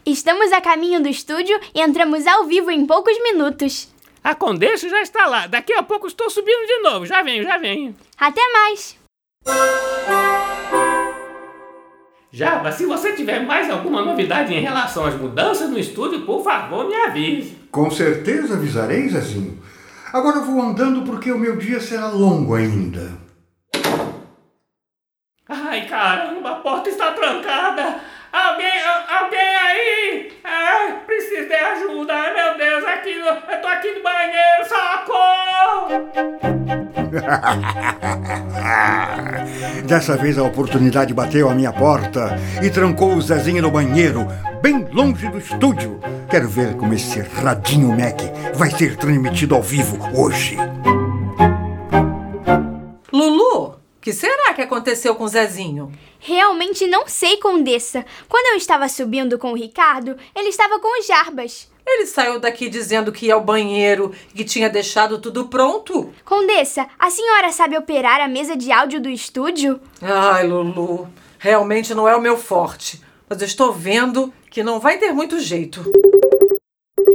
Estamos 0.06 0.52
a 0.52 0.60
caminho 0.60 1.02
do 1.02 1.08
estúdio 1.08 1.58
e 1.74 1.80
entramos 1.80 2.26
ao 2.26 2.44
vivo 2.44 2.70
em 2.70 2.84
poucos 2.84 3.16
minutos. 3.22 3.88
A 4.22 4.34
Condessa 4.34 4.86
já 4.86 5.00
está 5.00 5.24
lá. 5.26 5.46
Daqui 5.46 5.72
a 5.72 5.82
pouco 5.82 6.06
estou 6.06 6.28
subindo 6.28 6.66
de 6.66 6.78
novo. 6.82 7.06
Já 7.06 7.22
venho, 7.22 7.42
já 7.42 7.56
venho. 7.56 7.94
Até 8.18 8.42
mais! 8.52 8.98
Jaba, 12.30 12.70
se 12.70 12.84
você 12.84 13.14
tiver 13.14 13.40
mais 13.46 13.70
alguma 13.70 14.04
novidade 14.04 14.52
em 14.52 14.60
relação 14.60 15.06
às 15.06 15.14
mudanças 15.14 15.70
no 15.70 15.78
estúdio, 15.78 16.26
por 16.26 16.44
favor, 16.44 16.86
me 16.86 16.94
avise. 16.96 17.56
Com 17.70 17.90
certeza 17.90 18.54
avisarei, 18.54 19.08
Zezinho. 19.08 19.62
Agora 20.12 20.36
eu 20.36 20.44
vou 20.44 20.60
andando 20.60 21.02
porque 21.02 21.32
o 21.32 21.38
meu 21.38 21.56
dia 21.56 21.80
será 21.80 22.08
longo 22.08 22.54
ainda. 22.54 23.10
Ai, 25.48 25.86
caramba, 25.86 26.50
a 26.50 26.54
porta 26.56 26.90
está 26.90 27.12
trancada. 27.12 28.00
Alguém, 28.34 28.82
alguém 29.08 29.56
aí? 29.56 30.32
Ai, 30.42 30.98
preciso 31.06 31.46
de 31.48 31.54
ajuda. 31.54 32.12
Ai, 32.12 32.34
meu 32.34 32.58
Deus, 32.58 32.84
aqui, 32.84 33.14
no- 33.14 33.28
eu 33.28 33.60
tô 33.62 33.68
aqui 33.68 33.92
no 33.92 34.02
banheiro, 34.02 34.68
socorro! 34.68 36.10
Dessa 39.86 40.16
vez 40.16 40.36
a 40.38 40.42
oportunidade 40.42 41.14
bateu 41.14 41.48
à 41.48 41.54
minha 41.54 41.72
porta 41.72 42.36
e 42.62 42.68
trancou 42.70 43.14
o 43.14 43.22
Zezinho 43.22 43.62
no 43.62 43.70
banheiro, 43.70 44.26
bem 44.60 44.84
longe 44.92 45.28
do 45.28 45.38
estúdio. 45.38 46.00
Quero 46.28 46.48
ver 46.48 46.74
como 46.74 46.92
esse 46.94 47.20
Radinho 47.20 47.90
Mac 47.90 48.20
vai 48.54 48.70
ser 48.70 48.96
transmitido 48.96 49.54
ao 49.54 49.62
vivo 49.62 49.96
hoje. 50.12 50.56
Lulu, 53.12 53.73
que 54.04 54.12
será 54.12 54.52
que 54.52 54.60
aconteceu 54.60 55.14
com 55.14 55.24
o 55.24 55.28
Zezinho? 55.28 55.90
Realmente 56.20 56.86
não 56.86 57.08
sei, 57.08 57.38
Condessa. 57.38 58.04
Quando 58.28 58.52
eu 58.52 58.58
estava 58.58 58.86
subindo 58.86 59.38
com 59.38 59.50
o 59.50 59.56
Ricardo, 59.56 60.14
ele 60.36 60.50
estava 60.50 60.78
com 60.78 61.00
os 61.00 61.06
Jarbas. 61.06 61.70
Ele 61.86 62.04
saiu 62.04 62.38
daqui 62.38 62.68
dizendo 62.68 63.10
que 63.10 63.24
ia 63.24 63.34
ao 63.34 63.40
banheiro 63.40 64.12
e 64.28 64.36
que 64.36 64.44
tinha 64.44 64.68
deixado 64.68 65.18
tudo 65.18 65.46
pronto. 65.46 66.12
Condessa, 66.22 66.86
a 66.98 67.08
senhora 67.08 67.50
sabe 67.50 67.78
operar 67.78 68.20
a 68.20 68.28
mesa 68.28 68.54
de 68.54 68.70
áudio 68.70 69.00
do 69.00 69.08
estúdio? 69.08 69.80
Ai, 70.02 70.46
Lulu, 70.46 71.08
realmente 71.38 71.94
não 71.94 72.06
é 72.06 72.14
o 72.14 72.20
meu 72.20 72.36
forte. 72.36 73.00
Mas 73.26 73.40
eu 73.40 73.46
estou 73.46 73.72
vendo 73.72 74.30
que 74.50 74.62
não 74.62 74.80
vai 74.80 74.98
ter 74.98 75.14
muito 75.14 75.40
jeito. 75.40 75.82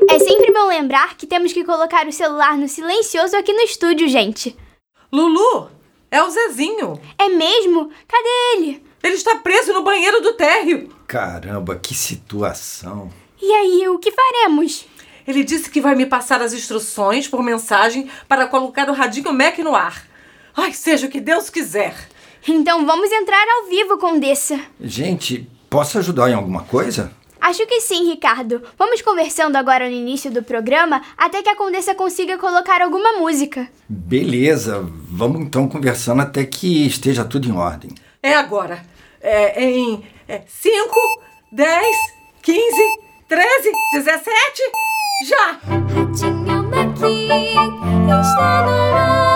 É 0.10 0.18
sempre 0.18 0.52
bom 0.52 0.66
lembrar 0.66 1.16
que 1.16 1.28
temos 1.28 1.54
que 1.54 1.64
colocar 1.64 2.08
o 2.08 2.12
celular 2.12 2.58
no 2.58 2.68
silencioso 2.68 3.38
aqui 3.38 3.54
no 3.54 3.62
estúdio, 3.62 4.08
gente. 4.08 4.58
Lulu, 5.14 5.70
é 6.12 6.24
o 6.24 6.30
Zezinho. 6.30 7.00
É 7.18 7.30
mesmo? 7.30 7.90
Cadê 8.08 8.30
ele? 8.56 8.84
Ele 9.04 9.16
está 9.16 9.36
preso 9.36 9.74
no 9.74 9.84
banheiro 9.84 10.22
do 10.22 10.34
térreo. 10.34 10.90
Caramba, 11.08 11.76
que 11.76 11.94
situação. 11.96 13.12
E 13.42 13.52
aí, 13.52 13.88
o 13.88 13.98
que 14.00 14.12
faremos? 14.12 14.86
Ele 15.28 15.44
disse 15.44 15.70
que 15.70 15.80
vai 15.80 15.96
me 15.96 16.06
passar 16.06 16.42
as 16.42 16.54
instruções 16.54 17.28
por 17.28 17.44
mensagem 17.44 18.10
para 18.28 18.48
colocar 18.48 18.90
o 18.90 18.94
Radinho 18.94 19.32
Mac 19.32 19.60
no 19.60 19.76
ar. 19.76 20.06
Ai, 20.56 20.74
seja 20.74 21.08
o 21.08 21.10
que 21.10 21.22
Deus 21.22 21.50
quiser. 21.50 21.96
Então 22.48 22.86
vamos 22.86 23.12
entrar 23.12 23.46
ao 23.48 23.70
vivo, 23.70 23.98
Condessa. 23.98 24.60
Gente, 24.82 25.48
posso 25.70 26.00
ajudar 26.00 26.30
em 26.30 26.34
alguma 26.34 26.64
coisa? 26.64 27.14
Acho 27.42 27.66
que 27.66 27.82
sim, 27.82 28.10
Ricardo. 28.10 28.62
Vamos 28.78 29.02
conversando 29.02 29.56
agora 29.56 29.88
no 29.88 29.96
início 29.96 30.32
do 30.32 30.44
programa 30.44 31.02
até 31.18 31.42
que 31.42 31.50
a 31.50 31.56
Condessa 31.56 31.96
consiga 31.96 32.38
colocar 32.38 32.82
alguma 32.82 33.14
música. 33.14 33.68
Beleza, 33.88 34.86
vamos 35.10 35.42
então 35.42 35.68
conversando 35.68 36.22
até 36.22 36.44
que 36.46 36.86
esteja 36.88 37.24
tudo 37.26 37.48
em 37.48 37.54
ordem. 37.54 37.92
É 38.22 38.36
agora. 38.36 38.84
É 39.22 39.64
em 39.64 40.04
5, 40.48 40.96
10, 41.52 41.98
15, 42.42 42.62
13, 43.28 43.72
17. 43.94 44.30
Já! 45.28 45.60
Radinho 45.68 46.64
Maqui 46.64 47.30
está 48.08 48.66
no 48.66 48.96
ar. 48.96 49.29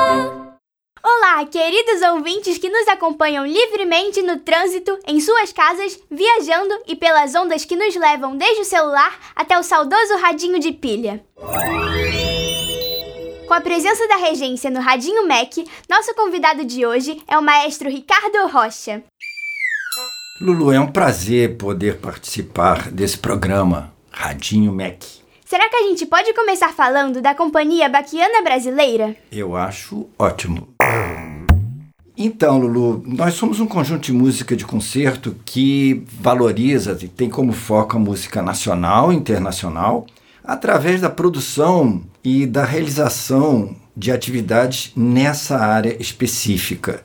Olá, 1.06 1.45
queridos 1.45 2.01
ouvintes 2.01 2.58
que 2.58 2.70
nos 2.70 2.88
acompanham 2.88 3.45
livremente 3.45 4.22
no 4.22 4.39
trânsito, 4.39 4.97
em 5.06 5.20
suas 5.20 5.51
casas, 5.51 5.99
viajando 6.10 6.80
e 6.88 6.95
pelas 6.95 7.36
ondas 7.36 7.66
que 7.66 7.76
nos 7.76 7.93
levam 7.93 8.38
desde 8.38 8.62
o 8.62 8.66
celular 8.66 9.14
até 9.36 9.60
o 9.60 9.64
saudoso 9.64 10.16
radinho 10.22 10.60
de 10.60 10.72
pilha. 10.72 11.22
Com 13.45 13.54
a 13.54 13.60
presença 13.60 14.08
da 14.08 14.16
regência 14.16 14.70
no 14.70 14.80
Radinho 14.80 15.28
Mac, 15.28 15.58
nosso 15.89 16.16
convidado 16.16 16.64
de 16.64 16.86
hoje 16.86 17.22
é 17.28 17.38
o 17.38 17.43
maestro 17.43 17.89
Ricardo 17.89 18.47
Rocha. 18.47 19.04
Lulu, 20.39 20.72
é 20.72 20.80
um 20.80 20.89
prazer 20.89 21.58
poder 21.58 21.97
participar 21.97 22.89
desse 22.89 23.18
programa 23.18 23.93
Radinho 24.10 24.72
Mac. 24.72 25.04
Será 25.45 25.70
que 25.70 25.76
a 25.76 25.84
gente 25.84 26.06
pode 26.06 26.34
começar 26.34 26.74
falando 26.74 27.22
da 27.22 27.36
Companhia 27.36 27.88
Baquiana 27.88 28.41
Brasileira? 28.41 29.16
Eu 29.32 29.56
acho 29.56 30.10
ótimo. 30.18 30.73
Então, 32.16 32.60
Lulu, 32.60 33.04
nós 33.06 33.34
somos 33.34 33.60
um 33.60 33.66
conjunto 33.66 34.04
de 34.04 34.14
música 34.14 34.56
de 34.56 34.66
concerto 34.66 35.36
que 35.44 36.04
valoriza 36.22 36.98
e 37.02 37.08
tem 37.08 37.30
como 37.30 37.52
foco 37.52 37.98
a 37.98 38.00
música 38.00 38.41
nacional 38.41 39.12
e 39.12 39.16
internacional 39.16 40.06
através 40.44 41.02
da 41.02 41.10
produção 41.10 42.02
e 42.24 42.46
da 42.46 42.64
realização 42.64 43.76
de 43.96 44.12
atividades 44.12 44.91
nessa 44.96 45.58
área 45.58 45.96
específica. 46.02 47.04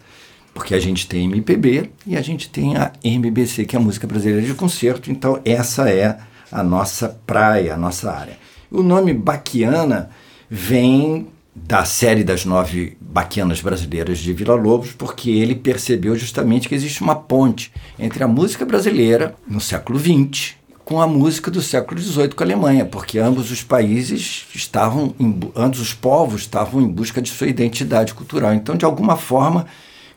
Porque 0.52 0.74
a 0.74 0.80
gente 0.80 1.06
tem 1.06 1.24
MPB 1.24 1.90
e 2.06 2.16
a 2.16 2.22
gente 2.22 2.48
tem 2.50 2.76
a 2.76 2.92
MBC, 3.02 3.64
que 3.64 3.76
é 3.76 3.78
a 3.78 3.82
música 3.82 4.06
brasileira 4.06 4.46
de 4.46 4.54
concerto, 4.54 5.10
então 5.10 5.40
essa 5.44 5.88
é 5.88 6.18
a 6.50 6.62
nossa 6.62 7.08
praia, 7.26 7.74
a 7.74 7.76
nossa 7.76 8.10
área. 8.10 8.38
O 8.70 8.82
nome 8.82 9.14
Baquiana 9.14 10.10
vem 10.50 11.28
da 11.66 11.84
série 11.84 12.24
das 12.24 12.44
nove 12.44 12.96
baquianas 13.00 13.60
brasileiras 13.60 14.18
de 14.18 14.32
Vila 14.32 14.54
Lobos, 14.54 14.92
porque 14.92 15.30
ele 15.30 15.54
percebeu 15.54 16.16
justamente 16.16 16.68
que 16.68 16.74
existe 16.74 17.02
uma 17.02 17.14
ponte 17.14 17.72
entre 17.98 18.22
a 18.22 18.28
música 18.28 18.64
brasileira 18.64 19.34
no 19.46 19.60
século 19.60 19.98
XX 19.98 20.58
com 20.88 21.02
a 21.02 21.06
música 21.06 21.50
do 21.50 21.60
século 21.60 22.00
XVIII 22.00 22.30
com 22.30 22.42
a 22.42 22.46
Alemanha, 22.46 22.82
porque 22.86 23.18
ambos 23.18 23.50
os 23.50 23.62
países 23.62 24.46
estavam, 24.54 25.14
em, 25.20 25.38
ambos 25.54 25.80
os 25.80 25.92
povos 25.92 26.40
estavam 26.40 26.80
em 26.80 26.88
busca 26.88 27.20
de 27.20 27.28
sua 27.28 27.46
identidade 27.46 28.14
cultural. 28.14 28.54
Então, 28.54 28.74
de 28.74 28.86
alguma 28.86 29.14
forma, 29.14 29.66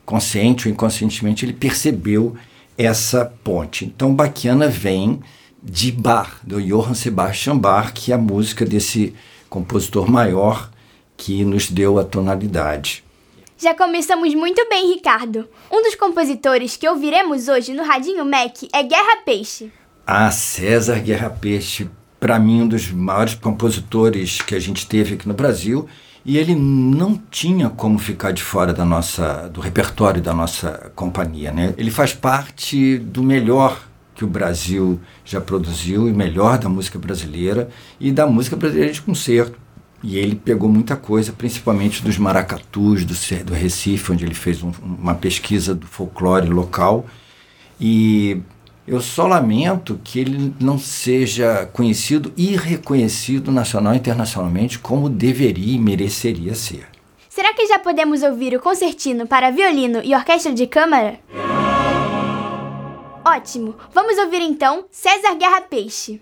consciente 0.05 0.69
ou 0.69 0.73
inconscientemente, 0.73 1.43
ele 1.43 1.51
percebeu 1.51 2.37
essa 2.77 3.25
ponte. 3.43 3.83
Então, 3.83 4.15
Baquiana 4.15 4.69
vem 4.69 5.19
de 5.61 5.91
Bach, 5.91 6.39
do 6.41 6.61
Johann 6.61 6.93
Sebastian 6.93 7.57
Bach, 7.57 7.91
que 7.91 8.13
é 8.13 8.15
a 8.15 8.17
música 8.17 8.65
desse 8.65 9.13
compositor 9.49 10.09
maior 10.09 10.70
que 11.21 11.45
nos 11.45 11.69
deu 11.69 11.99
a 11.99 12.03
tonalidade. 12.03 13.03
Já 13.55 13.75
começamos 13.75 14.33
muito 14.33 14.67
bem, 14.67 14.91
Ricardo. 14.91 15.47
Um 15.71 15.83
dos 15.83 15.93
compositores 15.93 16.75
que 16.75 16.89
ouviremos 16.89 17.47
hoje 17.47 17.73
no 17.73 17.83
Radinho 17.83 18.25
Mac 18.25 18.63
é 18.73 18.81
Guerra 18.81 19.17
Peixe. 19.23 19.71
Ah, 20.05 20.31
César 20.31 20.99
Guerra 20.99 21.29
Peixe, 21.29 21.87
para 22.19 22.39
mim, 22.39 22.63
um 22.63 22.67
dos 22.67 22.89
maiores 22.91 23.35
compositores 23.35 24.41
que 24.41 24.55
a 24.55 24.59
gente 24.59 24.87
teve 24.87 25.13
aqui 25.13 25.27
no 25.27 25.35
Brasil. 25.35 25.87
E 26.25 26.39
ele 26.39 26.55
não 26.55 27.15
tinha 27.29 27.69
como 27.69 27.99
ficar 27.99 28.31
de 28.31 28.41
fora 28.41 28.73
da 28.73 28.83
nossa, 28.83 29.47
do 29.47 29.61
repertório 29.61 30.23
da 30.23 30.33
nossa 30.33 30.91
companhia. 30.95 31.51
Né? 31.51 31.75
Ele 31.77 31.91
faz 31.91 32.15
parte 32.15 32.97
do 32.97 33.21
melhor 33.21 33.79
que 34.15 34.25
o 34.25 34.27
Brasil 34.27 34.99
já 35.23 35.39
produziu 35.39 36.09
e 36.09 36.13
melhor 36.13 36.57
da 36.57 36.67
música 36.67 36.97
brasileira 36.97 37.69
e 37.99 38.11
da 38.11 38.25
música 38.25 38.55
brasileira 38.55 38.91
de 38.91 39.01
concerto. 39.03 39.60
E 40.03 40.17
ele 40.17 40.35
pegou 40.35 40.67
muita 40.67 40.95
coisa, 40.95 41.31
principalmente 41.31 42.03
dos 42.03 42.17
maracatus 42.17 43.05
do, 43.05 43.43
do 43.45 43.53
Recife, 43.53 44.11
onde 44.11 44.25
ele 44.25 44.33
fez 44.33 44.63
um, 44.63 44.71
uma 44.81 45.13
pesquisa 45.13 45.75
do 45.75 45.85
folclore 45.85 46.49
local. 46.49 47.05
E 47.79 48.41
eu 48.87 48.99
só 48.99 49.27
lamento 49.27 49.99
que 50.03 50.19
ele 50.19 50.53
não 50.59 50.79
seja 50.79 51.67
conhecido 51.71 52.33
e 52.35 52.55
reconhecido 52.55 53.51
nacional 53.51 53.93
e 53.93 53.97
internacionalmente 53.97 54.79
como 54.79 55.07
deveria 55.07 55.75
e 55.75 55.79
mereceria 55.79 56.55
ser. 56.55 56.87
Será 57.29 57.53
que 57.53 57.67
já 57.67 57.79
podemos 57.79 58.23
ouvir 58.23 58.55
o 58.55 58.59
concertino 58.59 59.25
para 59.27 59.51
violino 59.51 60.01
e 60.03 60.13
orquestra 60.13 60.51
de 60.51 60.67
câmara? 60.67 61.19
Ótimo! 63.23 63.75
Vamos 63.93 64.17
ouvir 64.17 64.41
então 64.41 64.85
César 64.91 65.35
Guerra 65.35 65.61
Peixe. 65.61 66.19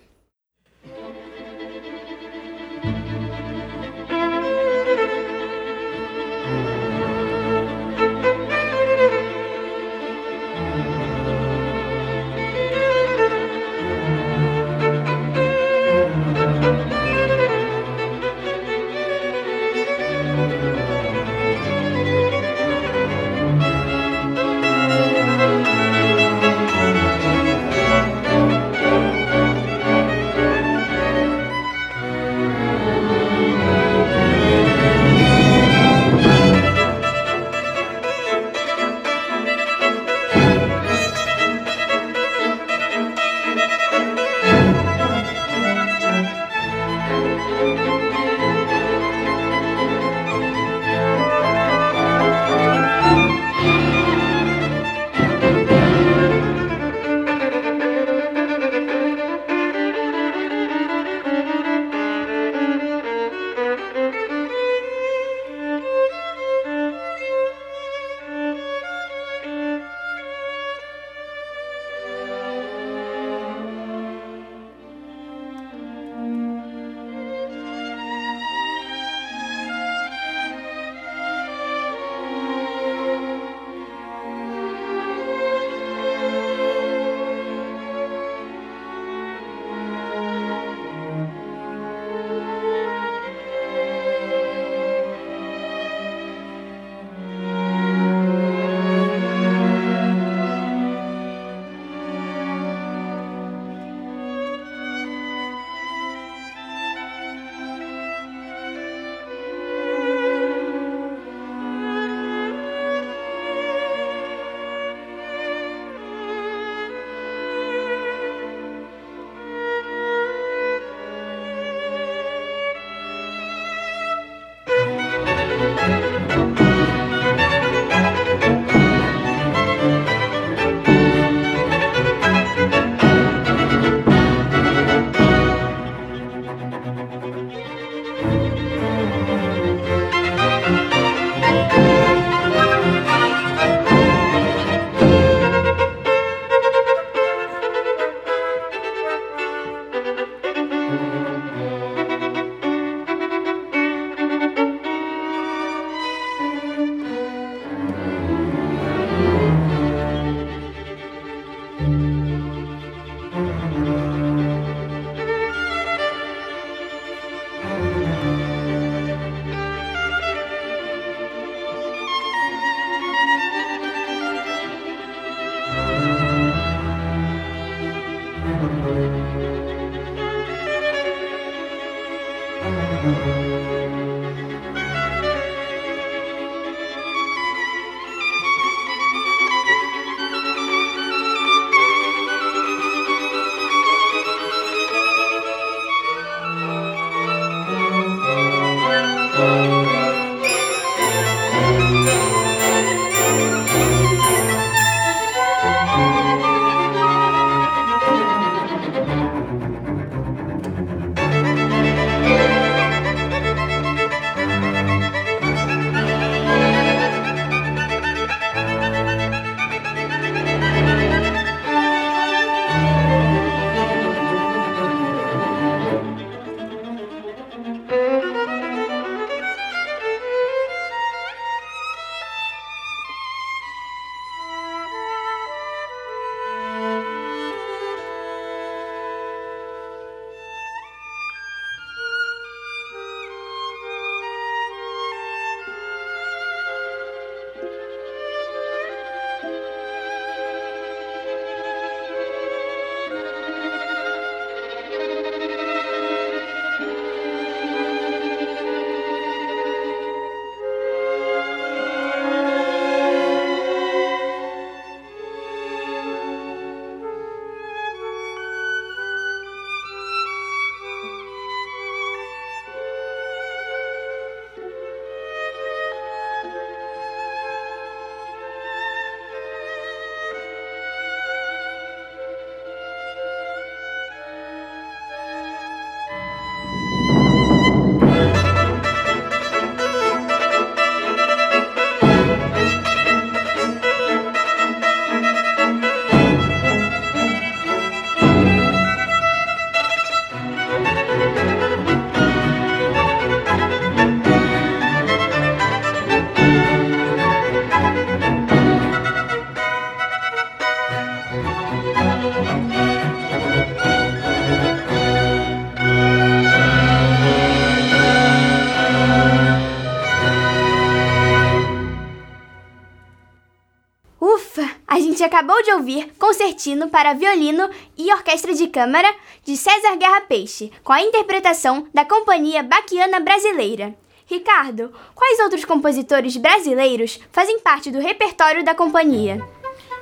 Gente 325.20 325.24
acabou 325.24 325.62
de 325.62 325.70
ouvir 325.72 326.12
Concertino 326.18 326.88
para 326.88 327.12
Violino 327.12 327.68
e 327.98 328.10
Orquestra 328.10 328.54
de 328.54 328.68
Câmara 328.68 329.08
de 329.44 329.54
César 329.54 329.96
Guerra 329.96 330.22
Peixe, 330.22 330.72
com 330.82 330.94
a 330.94 331.02
interpretação 331.02 331.86
da 331.92 332.06
Companhia 332.06 332.62
Baquiana 332.62 333.20
Brasileira. 333.20 333.94
Ricardo, 334.24 334.90
quais 335.14 335.38
outros 335.40 335.64
compositores 335.66 336.38
brasileiros 336.38 337.20
fazem 337.30 337.60
parte 337.60 337.90
do 337.90 338.00
repertório 338.00 338.64
da 338.64 338.74
companhia? 338.74 339.44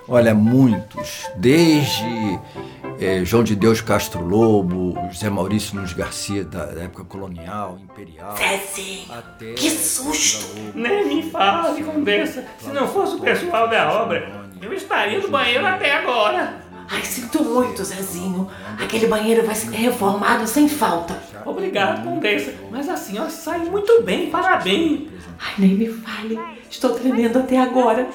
Olha, 0.07 0.35
muitos. 0.35 1.29
Desde 1.37 2.39
eh, 3.01 3.25
João 3.25 3.43
de 3.43 3.57
Deus 3.57 3.81
Castro 3.81 4.25
Lobo, 4.25 4.95
José 5.11 5.29
Maurício 5.29 5.75
Nunes 5.75 5.93
Garcia, 5.93 6.45
da, 6.45 6.65
da 6.67 6.83
época 6.83 7.05
colonial, 7.05 7.79
imperial. 7.83 8.37
Zezinho, 8.37 9.13
até 9.13 9.53
que 9.53 9.69
susto! 9.69 10.47
Nem 10.75 11.07
me 11.07 11.23
fale, 11.31 11.83
Condessa. 11.83 12.45
Se 12.59 12.69
não 12.71 12.89
fosse 12.89 13.17
o 13.17 13.21
pessoal 13.21 13.69
da 13.69 13.93
obra, 14.03 14.48
eu 14.61 14.73
estaria 14.73 15.19
no 15.21 15.29
banheiro 15.29 15.67
até 15.67 15.93
agora. 15.97 16.69
Ai, 16.91 17.03
sinto 17.03 17.45
muito, 17.45 17.85
Zezinho. 17.85 18.51
Aquele 18.83 19.07
banheiro 19.07 19.45
vai 19.45 19.55
ser 19.55 19.71
reformado 19.71 20.47
sem 20.47 20.69
falta. 20.69 21.19
Obrigado, 21.45 22.03
Condessa. 22.03 22.55
Mas 22.71 22.89
a 22.89 22.97
senhora 22.97 23.29
sai 23.29 23.59
muito 23.61 24.03
bem, 24.03 24.31
parabéns. 24.31 25.09
Ai, 25.39 25.55
nem 25.59 25.75
me 25.75 25.89
fale. 25.89 26.39
Estou 26.71 26.95
tremendo 26.95 27.39
até 27.39 27.59
agora. 27.59 28.09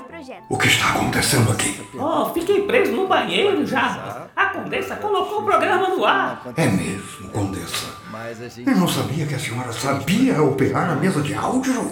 O 0.50 0.58
que 0.58 0.68
está 0.68 0.90
acontecendo 0.94 1.52
aqui? 1.52 1.80
Oh, 1.98 2.26
fiquei 2.34 2.64
preso 2.64 2.94
no 2.94 3.08
banheiro 3.08 3.66
já. 3.66 4.28
A 4.36 4.46
Condessa 4.48 4.96
colocou 4.96 5.42
o 5.42 5.44
programa 5.44 5.90
no 5.90 6.06
ar. 6.06 6.42
É 6.58 6.66
mesmo, 6.66 7.30
Condessa. 7.30 7.94
Eu 8.66 8.78
não 8.78 8.88
sabia 8.88 9.26
que 9.26 9.36
a 9.36 9.40
senhora 9.40 9.72
sabia 9.72 10.42
operar 10.42 10.92
a 10.92 10.96
mesa 10.96 11.22
de 11.22 11.34
áudio. 11.36 11.92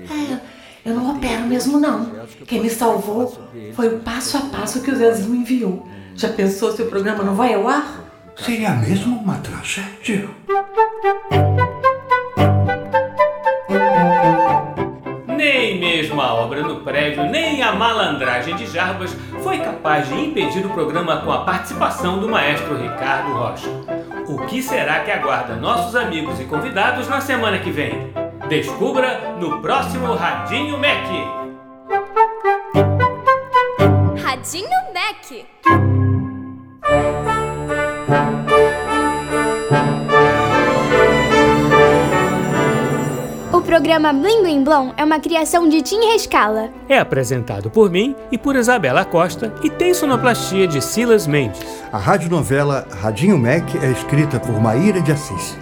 É, 0.00 0.40
eu 0.84 0.94
não 0.94 1.16
opero 1.16 1.46
mesmo 1.46 1.78
não. 1.78 2.10
Quem 2.46 2.60
me 2.60 2.68
salvou 2.68 3.32
foi 3.74 3.88
o 3.88 4.00
passo 4.00 4.36
a 4.36 4.40
passo 4.40 4.82
que 4.82 4.90
o 4.90 4.96
Zezinho 4.96 5.36
enviou. 5.36 5.86
Já 6.16 6.28
pensou 6.28 6.72
se 6.72 6.82
o 6.82 6.86
programa 6.86 7.22
não 7.22 7.34
vai 7.34 7.54
ao 7.54 7.68
ar? 7.68 8.02
Seria 8.36 8.70
mesmo 8.70 9.16
uma 9.16 9.36
tragédia. 9.38 10.28
Nem 15.28 15.78
mesmo 15.78 16.20
a 16.20 16.34
obra 16.34 16.62
no 16.62 16.80
prédio, 16.80 17.24
nem 17.24 17.62
a 17.62 17.72
malandragem 17.72 18.56
de 18.56 18.66
Jarbas 18.66 19.14
foi 19.42 19.58
capaz 19.58 20.08
de 20.08 20.14
impedir 20.14 20.64
o 20.66 20.70
programa 20.70 21.18
com 21.18 21.30
a 21.30 21.44
participação 21.44 22.18
do 22.18 22.28
maestro 22.28 22.76
Ricardo 22.76 23.32
Rocha. 23.32 23.68
O 24.26 24.46
que 24.46 24.62
será 24.62 25.00
que 25.00 25.10
aguarda 25.10 25.56
nossos 25.56 25.94
amigos 25.94 26.40
e 26.40 26.44
convidados 26.44 27.08
na 27.08 27.20
semana 27.20 27.58
que 27.58 27.70
vem? 27.70 28.12
Descubra 28.52 29.34
no 29.40 29.62
próximo 29.62 30.12
Radinho 30.12 30.76
Mac. 30.76 31.08
Radinho 34.22 34.68
Mac. 34.92 35.46
O 43.54 43.62
programa 43.62 44.12
Blim 44.12 44.42
Blim 44.42 44.64
Blom 44.64 44.92
é 44.98 45.02
uma 45.02 45.18
criação 45.18 45.66
de 45.66 45.80
Tim 45.80 46.00
Rescala. 46.12 46.68
É 46.90 46.98
apresentado 46.98 47.70
por 47.70 47.90
mim 47.90 48.14
e 48.30 48.36
por 48.36 48.54
Isabela 48.54 49.02
Costa 49.06 49.54
e 49.64 49.70
tem 49.70 49.94
sonoplastia 49.94 50.68
de 50.68 50.82
Silas 50.82 51.26
Mendes. 51.26 51.58
A 51.90 51.96
radionovela 51.96 52.86
Radinho 53.00 53.38
Mac 53.38 53.76
é 53.82 53.90
escrita 53.90 54.38
por 54.38 54.60
Maíra 54.60 55.00
de 55.00 55.10
Assis. 55.10 55.61